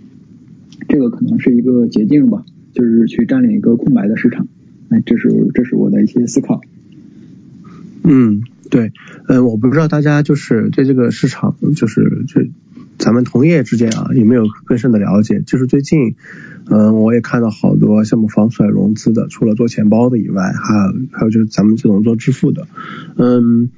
[0.88, 2.44] 这个可能是一个捷径吧，
[2.74, 4.46] 就是去占领一个空白的市场，
[4.90, 6.60] 哎，这是这是我的一些思考。
[8.02, 8.42] 嗯。
[8.70, 8.92] 对，
[9.28, 12.50] 嗯，我不知道大家就是对这个市场，就是这
[12.98, 15.42] 咱们同业之间啊，有没有更深的了解？
[15.46, 16.16] 就是最近，
[16.70, 22.66] 嗯，我也看到好多项目方出来融资的，除了做钱包的以外，还有还有就是咱们这种做支付的，
[23.16, 23.70] 嗯，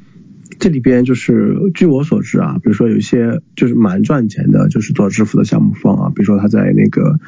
[0.58, 7.18] 这里边就是据我所知啊，比如说有一些就是蛮赚钱的，就是做支付的项目方啊，比如说他在那个。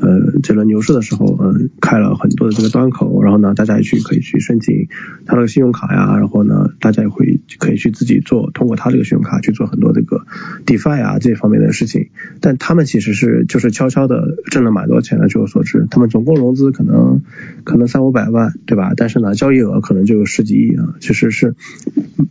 [0.00, 4.88] 呃，这轮牛市的时候，嗯，开了很多的这个端口，然后呢，大家也去可以去申请
[5.26, 10.24] 他的信用卡呀，然后呢，大家也会可以去自己做，通过他这个信用卡去做很多这个
[10.66, 12.10] DeFi 啊这方面的事情。
[12.40, 17.22] 但他们其实是就是悄悄的挣了蛮多钱的，据我所知，他们总共融资可能
[17.64, 18.92] 可能三五百万，对吧？
[18.96, 21.56] 但是呢，交易额可能就有十几亿啊，其实是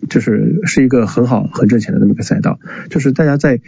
[0.09, 2.59] 就是是一个很好很挣钱的这么一个赛道，
[2.89, 3.59] 就是大家在。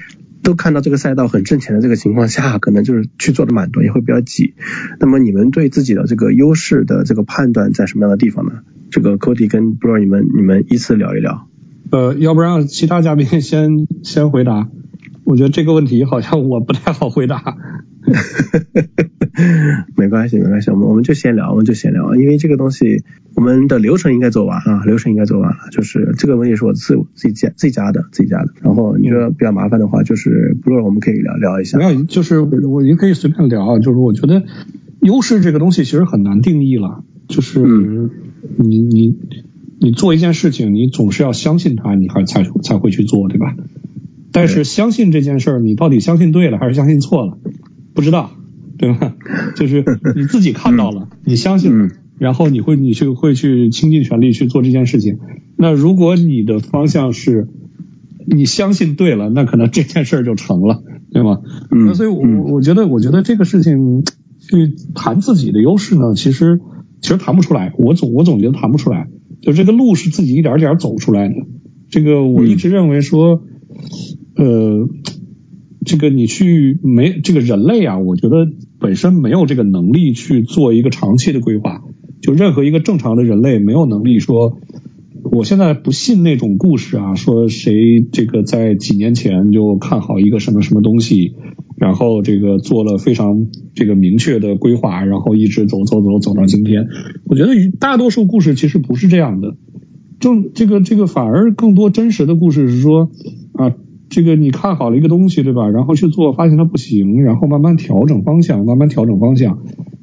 [0.43, 4.53] 都看到这个赛道很挣钱的这个情况下， 可能就是去做的蛮多，也会比较挤。
[4.99, 8.51] 那么你们对自己的这个优势的这个判断在什么样的地方呢？
[8.91, 11.47] 这个 Cody 跟 Blur 你们你们依次聊一聊。
[11.91, 14.69] 呃，要不然其他嘉宾先先回答？
[15.23, 17.55] 我觉得这个问题好像我不太好回答。
[19.95, 23.03] 没关系，没关系，我们我们就先聊，我们就先聊，因为这个东西
[23.35, 28.53] 我们的流程应该走完啊，流程应该走完了，就是这个问题是我自自己加自己加的，自己加的。
[28.61, 31.77] 然后你觉得比较麻烦的话，就是不论我们可以聊聊一下。
[31.77, 34.43] 没有，就是我也可以随便聊，就是我觉得
[35.01, 37.59] 优势这个东西其实很难定义了，就是
[38.57, 39.17] 你你
[39.79, 43.55] 你做一件事情，你总是要相信它，你还才才会去做，对吧？
[44.31, 47.37] 但是相信这件事儿，你到底相信对了还是相信错了？
[47.93, 48.31] 不知道，
[48.77, 49.15] 对吧？
[49.55, 49.83] 就是
[50.15, 55.17] 你自己看到了，你相信了，然后你会你去会去倾尽全力去做这件事情。
[55.57, 57.47] 那如果你的方向是
[58.25, 61.39] 你相信对了，那可能这件事儿就成了，对吗？
[61.87, 64.03] 那所以，我我觉得，我觉得这个事情
[64.39, 66.61] 去谈自己的优势呢，其实
[67.01, 67.73] 其实谈不出来。
[67.77, 69.07] 我总我总觉得谈不出来，
[69.41, 71.35] 就这个路是自己一点点走出来的。
[71.89, 73.43] 这个我一直认为说。
[74.35, 74.87] 呃，
[75.89, 78.47] 这个你去没这个人类啊，我觉得
[78.79, 81.81] 本身没有这个能力去做一个长期的规划。
[82.21, 84.59] 就任何一个正常的人类没有能力说，
[85.31, 91.33] 我现在不信那种故事啊，说谁这个在几年前就看好一个什么什么东西，
[91.75, 96.85] 然后这个做了非常这个明确的规划，然后一直走走走走到今天。
[97.25, 99.55] 我觉得大多数故事其实不是这样的，
[100.19, 103.09] 正这个这个反而更多真实的故事是说
[103.53, 103.73] 啊。
[104.09, 105.69] 这个你看好了一个东西，对吧？
[105.69, 109.59] 然后去做，发现它不行，然后慢慢调整方向，慢慢调整方向，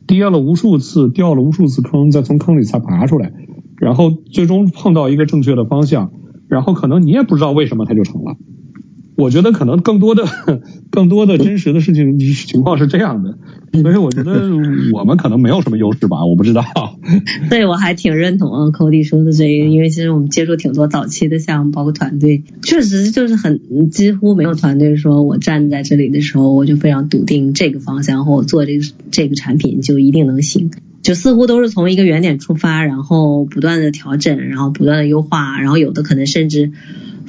[0.07, 3.32] 跌了无数次，掉了无数次坑，再从坑里才爬出来，
[3.78, 6.12] 然后最终碰到一个正确的方向，
[6.48, 8.36] 然后可能你也不知道为什么它就成了。
[9.16, 10.24] 我觉得可能更多的、
[10.90, 13.38] 更多的真实的事情 情况是这样的，
[13.80, 14.50] 所以我觉得
[14.92, 16.62] 我们可能没有什么优势吧，我不知道。
[17.48, 30.70] 对，我还挺认同啊，Cody 说的这个，因为其实我们接触挺多早期的项目，包括团队，确实就是很几乎没有团队说我站在这里的时候，我就非常笃定这个方向或我做这个这个产品就一定能行，
[31.02, 36.72] 就似乎都是从一个原点出发，然后不断的调整，然后不断的优化，然后有的可能甚至。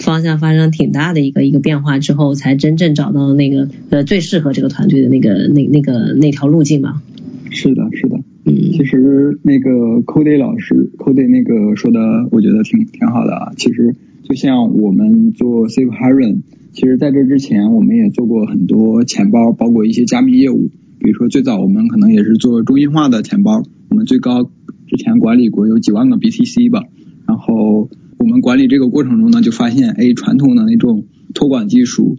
[0.08, 7.02] 方向发生挺大的一个一个变化之后，才真正找到那个呃最适合这个团队的那个那那个那条路径嘛。
[7.50, 9.70] 是的，是的，嗯，其实那个
[10.06, 12.00] Cody 老师 Cody 那个说的，
[12.32, 13.52] 我觉得挺挺好的啊。
[13.58, 16.38] 其实就像我们做 Safe Haven，
[16.72, 20.70] 其实在这之前我们也做过很多钱包，包括一些加密业务。
[21.00, 26.86] 比如说最早我们可能也是做中心化的钱包，我们最高之前管理过有几万个 BTC 吧，
[27.28, 27.90] 然后。
[28.18, 32.18] 我们管理这个过程中呢，就发现，哎，传统的那种托管技术，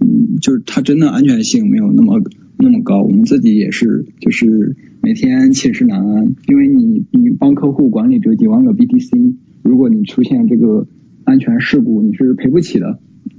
[0.00, 2.22] 嗯，就是它真的安全性没有那么
[2.56, 3.02] 那么高。
[3.02, 10.86] 我们自己也是，就是每天寝食难安，因为你你帮客户管理这几万个 BTC，如果你出现这个
[11.24, 12.98] 安全事故，你是赔不起的。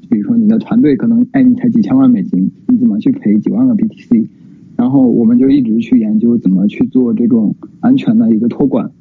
[0.10, 4.28] 比如说你的团队可能，哎，你才几千万美金，你怎么去赔几万个 BTC？
[4.76, 8.92] 然后我们就一直去研究怎么去做这种安全的一个托管。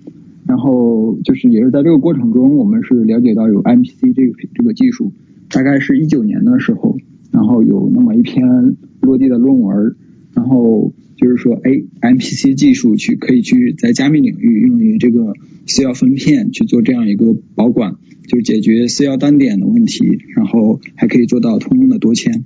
[0.51, 5.13] 然后就是也是在这个过程中，我们是了解到有 MPC 这个这个技术，
[5.49, 6.97] 大概是一九年的时候，
[7.31, 9.95] 然后有那么一篇落地的论文，
[10.35, 11.71] 然后就是说，哎
[12.01, 15.35] ，MPC 技术去可以去在加密领域用于这个
[15.69, 17.95] 私钥分片去做这样一个保管，
[18.27, 22.45] 就是解决私钥单点的问题，然后还可以做到通用的多签。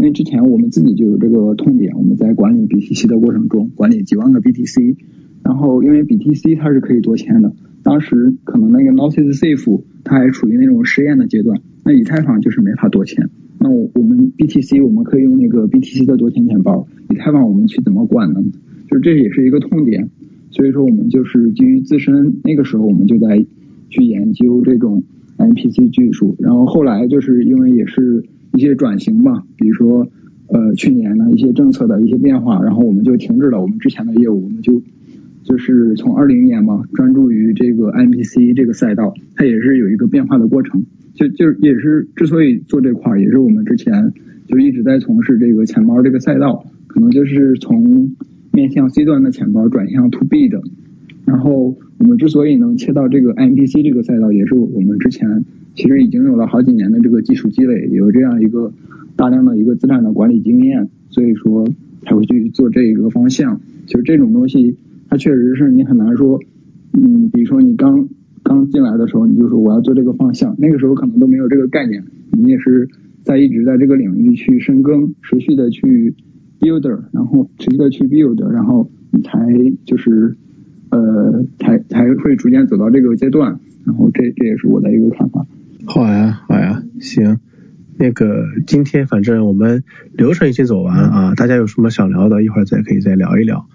[0.00, 4.96] 因为之前我们自己就有这个痛点，我们在管理 BTC 的过程中，管理几万个 BTC。
[5.42, 13.28] 然后，因为 BTC 它是可以多签的，当时可能那个 Lossless Safe 它还处于那种实验的阶段，那以太坊就是没法多签。
[13.58, 18.42] 那我我们 BTC 我们可以用那个 BTC 的多签钱包，以太坊我们去怎么管呢？
[18.90, 20.08] 就这也是一个痛点，
[20.50, 23.44] 所以说我们就是基于自身那个时候我们就在
[23.88, 25.02] 去研究这种
[25.38, 30.08] MPC 技术，然后后来就是因为也是一些转型嘛，比如说
[30.48, 34.82] 呃去年呢一些政策的一些变化，然后我们就停止了我们之前的业务，我们就。
[35.42, 40.84] 就是从二零年嘛，专注于这个 MPC 这个赛道，它也是有一个变化的过程。
[41.14, 44.12] 就就也是之所以做这块儿，也是我们之前
[44.46, 48.12] 就一直在从事这个钱包这个赛道，可能就是从
[48.52, 50.62] 面向 C 端的钱包转向 To B 的。
[51.30, 58.72] 然后我们之所以能切到这个 MPC 这个赛道，也是我们之前其实已经有了好几年的这个技术积累，有这样一个
[59.16, 61.68] 大量的一个资产的管理经验，所以说
[62.02, 63.60] 才会去做这一个方向。
[63.86, 64.76] 其实这种东西。
[65.12, 66.38] 它确实是你很难说，
[66.92, 68.08] 嗯，比如说你刚
[68.44, 72.88] 刚进来的时候，你就说我要做这个方向，那个时候可能都没有这个概念，你也是
[73.24, 76.14] 在一直在这个领域去深耕，持续的去
[76.60, 79.48] build，然后持续的去 build，然后你才
[79.84, 80.36] 就是
[80.90, 83.58] 呃才才会逐渐走到这个阶段。
[83.84, 85.46] 然后这这也是我的一个看法。
[85.86, 87.38] 好呀，好呀，行。
[87.96, 93.66] 那个今天反正我们流程已经走完啊，大家有什么想聊的，一会儿再可以再聊一聊。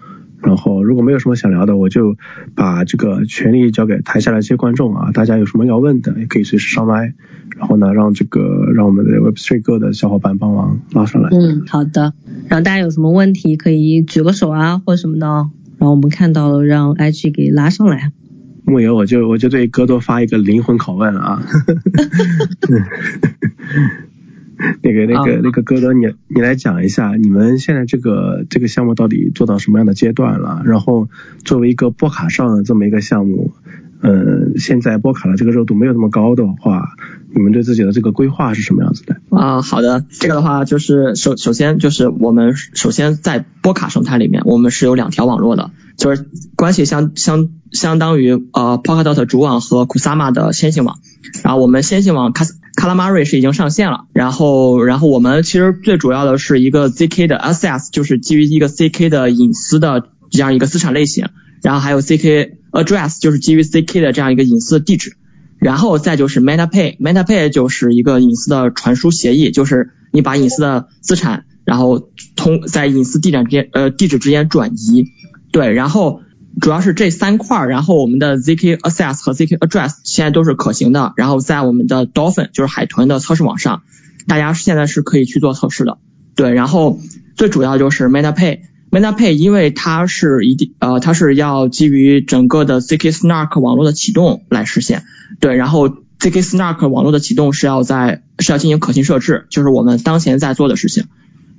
[0.42, 2.16] 然后如果没有什么想聊的，我就
[2.54, 7.14] 把这个权利交给台下的这些观众啊，大家有什么要问的，也可以随时上麦。
[7.56, 11.30] 然后呢，让这个让我们的 Web3 哥的小伙伴帮忙拉上来。
[11.30, 12.12] 嗯，好的。
[12.48, 15.48] 然后大家有什么问题可以举个手啊，或者什么的，
[15.86, 18.10] 然后我们看到了让 IG 给拉上来。
[18.64, 21.40] 木有，我就我就对哥多发一个灵魂拷问啊。
[24.82, 30.60] 那个那个那个哥多，你你来讲一下，你们现在这个这个项目到底做到什么样的阶段了？
[30.64, 31.08] 然后
[31.44, 33.52] 作为一个波卡上的这么一个项目，
[34.02, 36.94] 呃，现在波卡的这个热度没有那么高的话，
[37.34, 39.16] 你们对自己的这个规划是什么样子的？
[39.30, 46.26] 啊，好的，这个的话就是首首先就是我们首先在波卡生态里面，我们是有两条网络的，就是
[46.56, 50.98] 关系相相相当于呃 Polkadot 主网和 Kusama 的先行网，
[51.42, 61.28] 然后我们先行网 Kas Calamari 是已经上线了，然后然后我们其实最主要的是一个 zk 的 access，就是基于一个 zk 的隐私的这样一个资产类型，
[61.62, 65.16] 然后还有 zk address，就是基于 zk 的这样一个隐私的地址，
[65.58, 75.06] 然后再就是 MetaPay，MetaPay 就是一个隐私的传输协议，就是你把隐私的资产，然后通在隐私地点之间呃地址之间转移，
[75.52, 76.22] 对，然后。
[76.58, 83.82] 主要是这三块，然后我们的 zk access 和 zk address 现在都是可行的，然后在我们的 Dolphin 就是海豚的测试网上，
[84.26, 85.98] 大家现在是可以去做测试的。
[86.34, 86.98] 对，然后
[87.36, 88.60] 最主要就是 meta pay
[88.90, 95.04] ManaPay 因为它是一定呃它是要基于整个的 zk Snark 网络的启动来实现。
[95.40, 101.04] 对，然后 zk Snark 网络的启动是要在是要进行可信设置，就是我们当前在做的事情。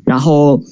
[0.03, 0.63] 然后。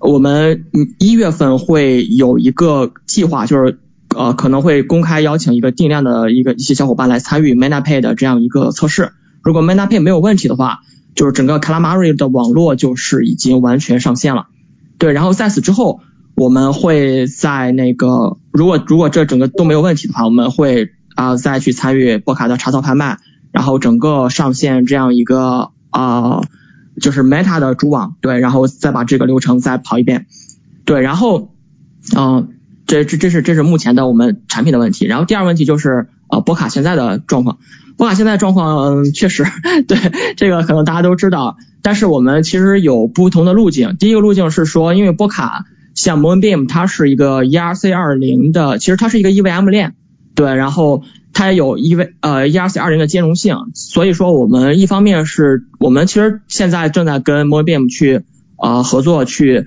[0.00, 0.66] 我们
[0.98, 3.78] 一月份会有一个计划，就是
[4.14, 9.12] 呃可能会公开邀请一个定量的一个一些小伙伴来参与 MetaPay 的这样一个测试。
[9.42, 10.80] 如果 MetaPay 没有问题的话，
[11.14, 14.48] 就是整个 Calamari 的网络就是已经完全上线了。
[14.98, 16.00] 对，然后在此之后，
[16.34, 23.18] 我们会在那个如果如果这整个都没有问题的话，我们会啊再去参与波卡的查套拍卖，
[23.52, 26.42] 然后整个上线这样一个啊。
[27.00, 30.26] 就是 Meta 的主网，对，然后再把这个流程再跑一遍，
[30.84, 31.50] 对，然后，
[32.16, 32.50] 嗯，
[32.86, 35.04] 这这这是这是目前的我们产品的问题。
[35.04, 37.58] 然后第二问题就是呃波卡现在的状况，
[37.96, 39.44] 波卡现在状况嗯确实，
[39.86, 39.98] 对，
[40.36, 43.96] 这个可能大家都知道，但是我们其实有不同的路径。
[43.98, 45.64] 第一个路径是说，因为波卡
[45.94, 49.94] 像 Moonbeam 它是一个 ERC 二零的，其实它是一个 EVM 链，
[50.34, 51.02] 对，然后。
[51.36, 58.22] 它也有 E V 呃 E R C 二零的兼容性，所以说我们一方面是我们其实现在正在跟 Moonbeam 去
[58.56, 59.66] 呃合作去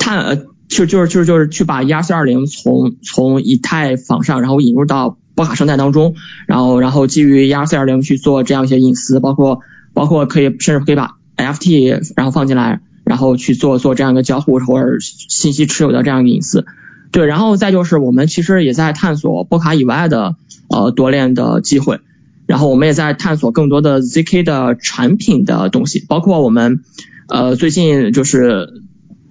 [0.00, 0.36] 探呃
[0.66, 6.14] 就就是就是就是去把 E R C 二零从从以太坊上然后引入到波卡生态当中，
[6.46, 9.60] 然后然后基于 E R C 二零去做这样一些隐私，包括
[9.94, 16.66] 包括可以甚至可以把 F T 然后放进来，然后去做做这样一个交互或者信息持有的这样一个隐私。
[17.10, 20.36] 对，然后再就是我们其实也在探索波卡以外的
[20.68, 22.00] 呃多链的机会，
[22.46, 26.80] 然后我们也在探索更多的 zk 的产品的东西，包括我们
[27.28, 28.82] 呃最近就是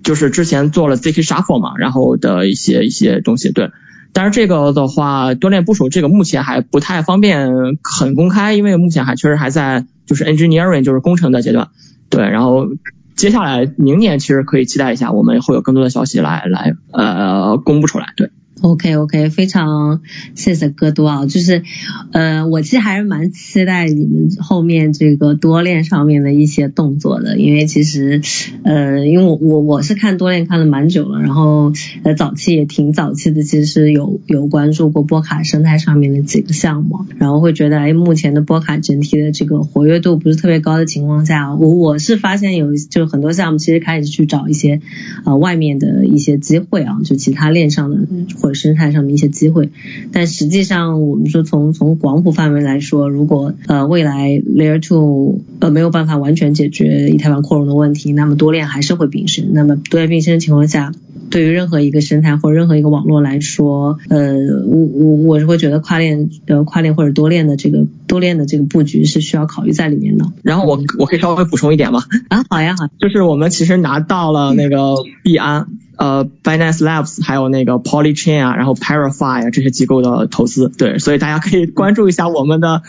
[0.03, 3.71] 就是之前做了 zk shuffle 嘛，然后的一些一些东西，对，
[4.13, 11.69] 但是这个的话多链部署这个目前还不太方便很公开，因为目前还确实还在就是 engineering 就是工程的阶段，
[12.09, 12.67] 对，然后。
[13.13, 18.31] 接下来明年其实可以期待一下，我们会有更多的消息来来呃公布出来，对。
[18.61, 20.01] OK OK，非常
[20.35, 21.63] 谢谢哥多啊，就是
[22.11, 28.21] 呃，我其实还是蛮期待你们后面这个多链上面的一些动作的，因为其实
[28.63, 44.81] 呃，因为我我我是看多链看了蛮久了，然后呃早期也挺早期的，其实是有有关注过波卡生态上面的几个项目，然后会觉得哎，目前的波卡整体的这个活跃度不是特别高的情况下，我我是发现有就很多项目其实开始去找一些
[45.25, 48.07] 呃外面的一些机会啊，就其他链上的
[48.39, 49.69] 或生态上的一些机会，
[50.11, 59.49] 但实际上我们说从从广谱范围来说，如果呃未来 Layer Two 呃没有办法完全解决以太坊扩容的问题，那么多链还是会并生。
[59.53, 60.93] 那么多链并生的情况下，
[61.31, 64.35] 对于任何一个生态或者任何一个网络来说，呃
[64.67, 70.25] 我我我是会觉得跨链呃跨链或者多链的这个多链的这个布局是需要考虑在里面的。
[70.43, 72.03] 然后我我可以稍微补充一点吗？
[72.29, 75.67] 啊好呀好，就是我们其实拿到了那个币安。
[75.97, 82.81] 呃，Binance Labs 还有那个 Polychain 啊，然后 Parify 啊这些机构的投资，对，所以大家可以关注一下我们的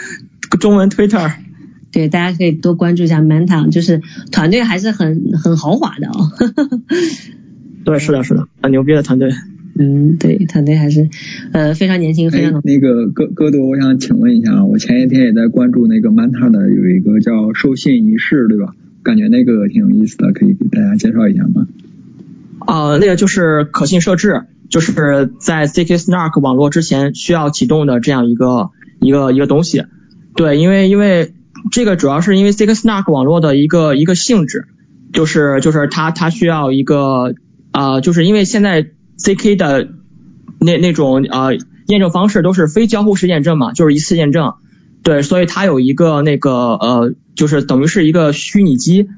[0.59, 1.31] 中文 Twitter。
[1.91, 6.31] 对，大家可以多关注一下 Manta，就是团队还是很很豪华的哦。
[7.85, 9.31] 对，是的，是的，很牛逼的团队。
[9.79, 11.09] 嗯，对，团队还是
[11.53, 18.75] 呃非常年轻，非常那个哥哥多，我想请问一下，我前一天也在关注那个 Manta 的有一个叫授信仪式，对吧？
[19.03, 21.67] 感觉那个挺有意思的，可以给大家介绍一下吗？
[22.67, 28.71] 呃，那个就是可信设置，就是在 Zk-Snark 网络之前需要启动的这样一个
[29.01, 29.85] 一个一个东西。
[30.37, 31.33] 对，因为因为
[31.71, 34.67] 这个主要是因为 Zk-Snark 网络的一个一个性质，
[35.13, 37.35] 就是就是它它需要一个
[37.73, 39.89] 呃，就是因为现在 CK 的
[40.61, 41.57] 那那种呃
[41.89, 44.55] 验证方式都是非交互式验证嘛，就是一次验证。
[45.03, 49.09] 对，所以它有一个那个呃，就是等于是一个虚拟机，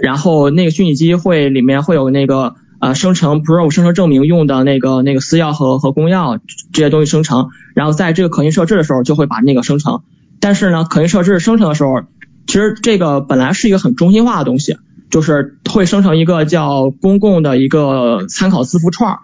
[0.00, 6.38] 然后那个虚拟机会里面会有那个呃生成 Pro 生成证明用的那个那个私钥和和公钥
[6.72, 10.02] 这些东西生成，然后在这个可信设置的时候就会把那个生成。
[10.40, 12.02] 但是呢，可信设置生成的时候，
[12.46, 14.78] 其实这个本来是一个很中心化的东西，
[15.10, 19.18] 就是会生成一个叫公共的一个参考字符串儿。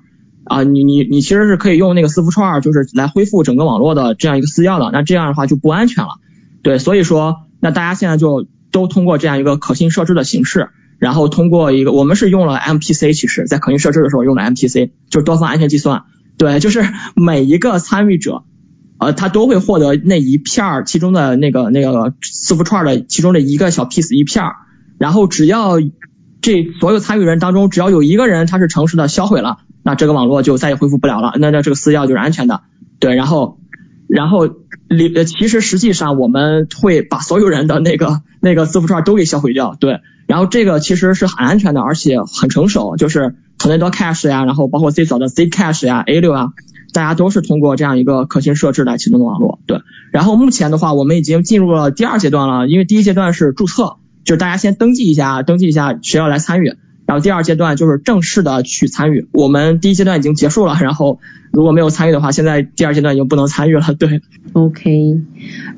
[0.45, 6.19] 啊，你你你其实是可以用那个字符串儿，就是来恢复整个网络的这样一个私钥的，那这样的话就不安全了。
[6.63, 16.03] 对，所以说，那大家现在就都通过这样一个可信设置的形式，然后通过一个，我们是用了 MPC，其实在可信设置的时候用了 MPC，就是多方安全计算。
[16.39, 18.43] 对，就是每一个参与者，
[18.99, 24.57] 呃，他都会获得那一片儿其中的那个那个字符串的其中的一个小 piece 一片儿，
[24.99, 25.79] 然后只要
[26.41, 29.59] 这所有参与人当中只要有一个人他是诚实的销毁了。
[29.85, 32.61] 那这个网络就再也恢复不了了，那那这个私钥就是安全的，
[33.01, 33.59] 对，然后，
[34.07, 34.47] 然后
[34.89, 46.51] 里呃其实实际上我们会把所有人的那个那个字符串都给销毁掉，对，然后这个其实是很安全的，而且很成熟，就是 Tornado Cash 呀，然后包括最早的 Zcash 呀、A 六啊，
[46.93, 49.81] 大家都是通过这样一个可信设置来启动的网络，对，
[50.13, 56.77] 然后目前的话，我们已经进入了第二阶段了，因为第一阶段是注册，就是大家先登记一下，登记一下学校来参与。
[57.05, 61.19] 然后第二阶段就是正式的去参与，我们第一阶段已经结束了，然后
[61.53, 63.83] 如果没有参与的话，现在第二阶段已经不能参与了。
[63.99, 64.23] 对
[64.55, 65.21] ，OK，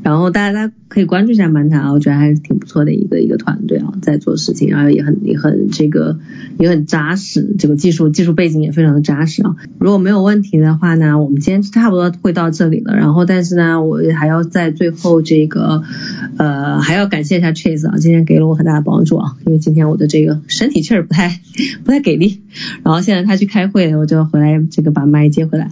[0.02, 6.18] 然后大家大家可以关注一下曼塔，我觉得还是挺不错的一个一个团队啊，在做事情，然后也很也很这个
[6.58, 9.56] 也很扎实，这个技术技术背景也非常的扎实啊。
[9.78, 12.94] 如果没有问题的话呢，我们今天差不多会到这里了。
[12.94, 15.82] 然后但是呢，我还要在最后这个
[16.38, 21.40] 呃还要感谢一下 Chase 啊，今天给了我很大的帮助啊，因为今天我的这个身体确实不太。
[21.84, 22.40] 不太给力，
[22.82, 25.63] 然后现在他去开会，我就回来这个把麦接回来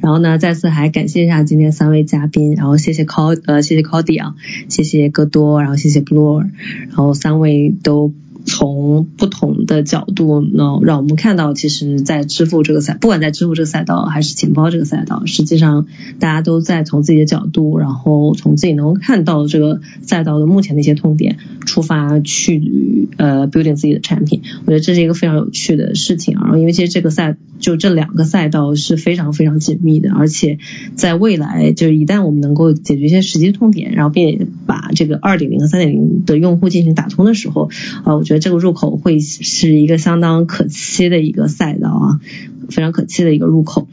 [0.00, 3.10] 然后呢，再次还感谢一下今天三位嘉宾，然后谢谢 c
[3.46, 4.34] 呃谢谢 Cody 啊，
[4.68, 6.40] 谢谢戈多，然后谢谢 Blue，
[6.88, 8.12] 然后三位都。
[8.44, 15.86] 从不同的角度呢，让我们看到，其实，在支付这个赛，不管在支付这个赛道，还是钱包这个赛道，实际上
[16.18, 24.42] 大家都在从自己的角度，然后从自己能够看到这个赛道的目前的一些痛点出发去呃 building 自己的产品。
[24.66, 30.58] 我觉得这是一个非常有趣的事情啊，因为其实这个赛就这两个赛道是非常非常紧密的，而且
[30.96, 37.70] 在未来，就是一旦我们能够解决一些实际痛点，然后并把这个二点零和三点零的用户进行打通的时候，
[38.02, 38.31] 啊，我觉。
[38.38, 42.20] 这个入口会是一个相当可期的一个赛道啊，
[42.68, 43.88] 非常可期的一个入口。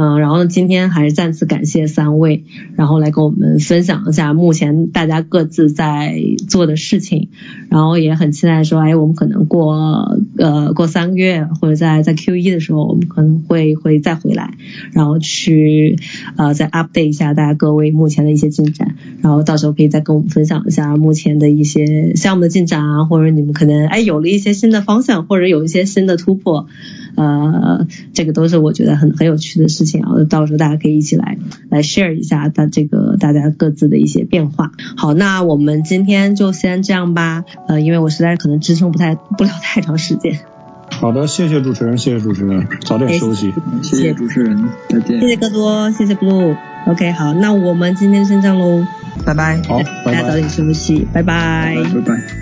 [0.00, 2.44] 嗯，然后呢，今天还是再次感谢三位，
[2.74, 7.28] 然后来跟我们分享一下目前大家各自在做的事情。
[7.68, 14.54] 然后也很期待说，哎，我们可能过呃过三个月或者在在 Q 一的时候，我们可能会会再回来，
[14.92, 15.98] 然后去
[16.36, 18.96] 呃再 update 一下大家各位目前的一些进展。
[19.20, 23.86] 然后到时候可以再跟我们分享一下目前的一些项目的进展啊，或者你们可能。
[23.86, 26.68] 哎，有了一些新的方向，或者有一些新的突破，
[27.16, 30.10] 呃，这个都是我觉得很很有趣的事情啊。
[30.28, 31.36] 到时候大家可以一起来
[31.68, 34.72] 来 share 一下大这个大家各自的一些变化。
[34.96, 37.44] 好，那我们今天就先这样吧。
[37.66, 40.38] 呃，因为我实在可能支撑不太不了太长时间。
[40.92, 43.52] 好的，谢谢主持人，谢谢主持人，早点休息。
[43.82, 45.20] 谢谢主持人，再见。
[45.20, 46.56] 谢谢戈多，谢谢 Blue。
[46.86, 48.84] OK，好，那我们今天先这样喽，
[49.24, 49.62] 拜拜。
[49.68, 52.39] 好，大家早点休息，拜拜，拜拜。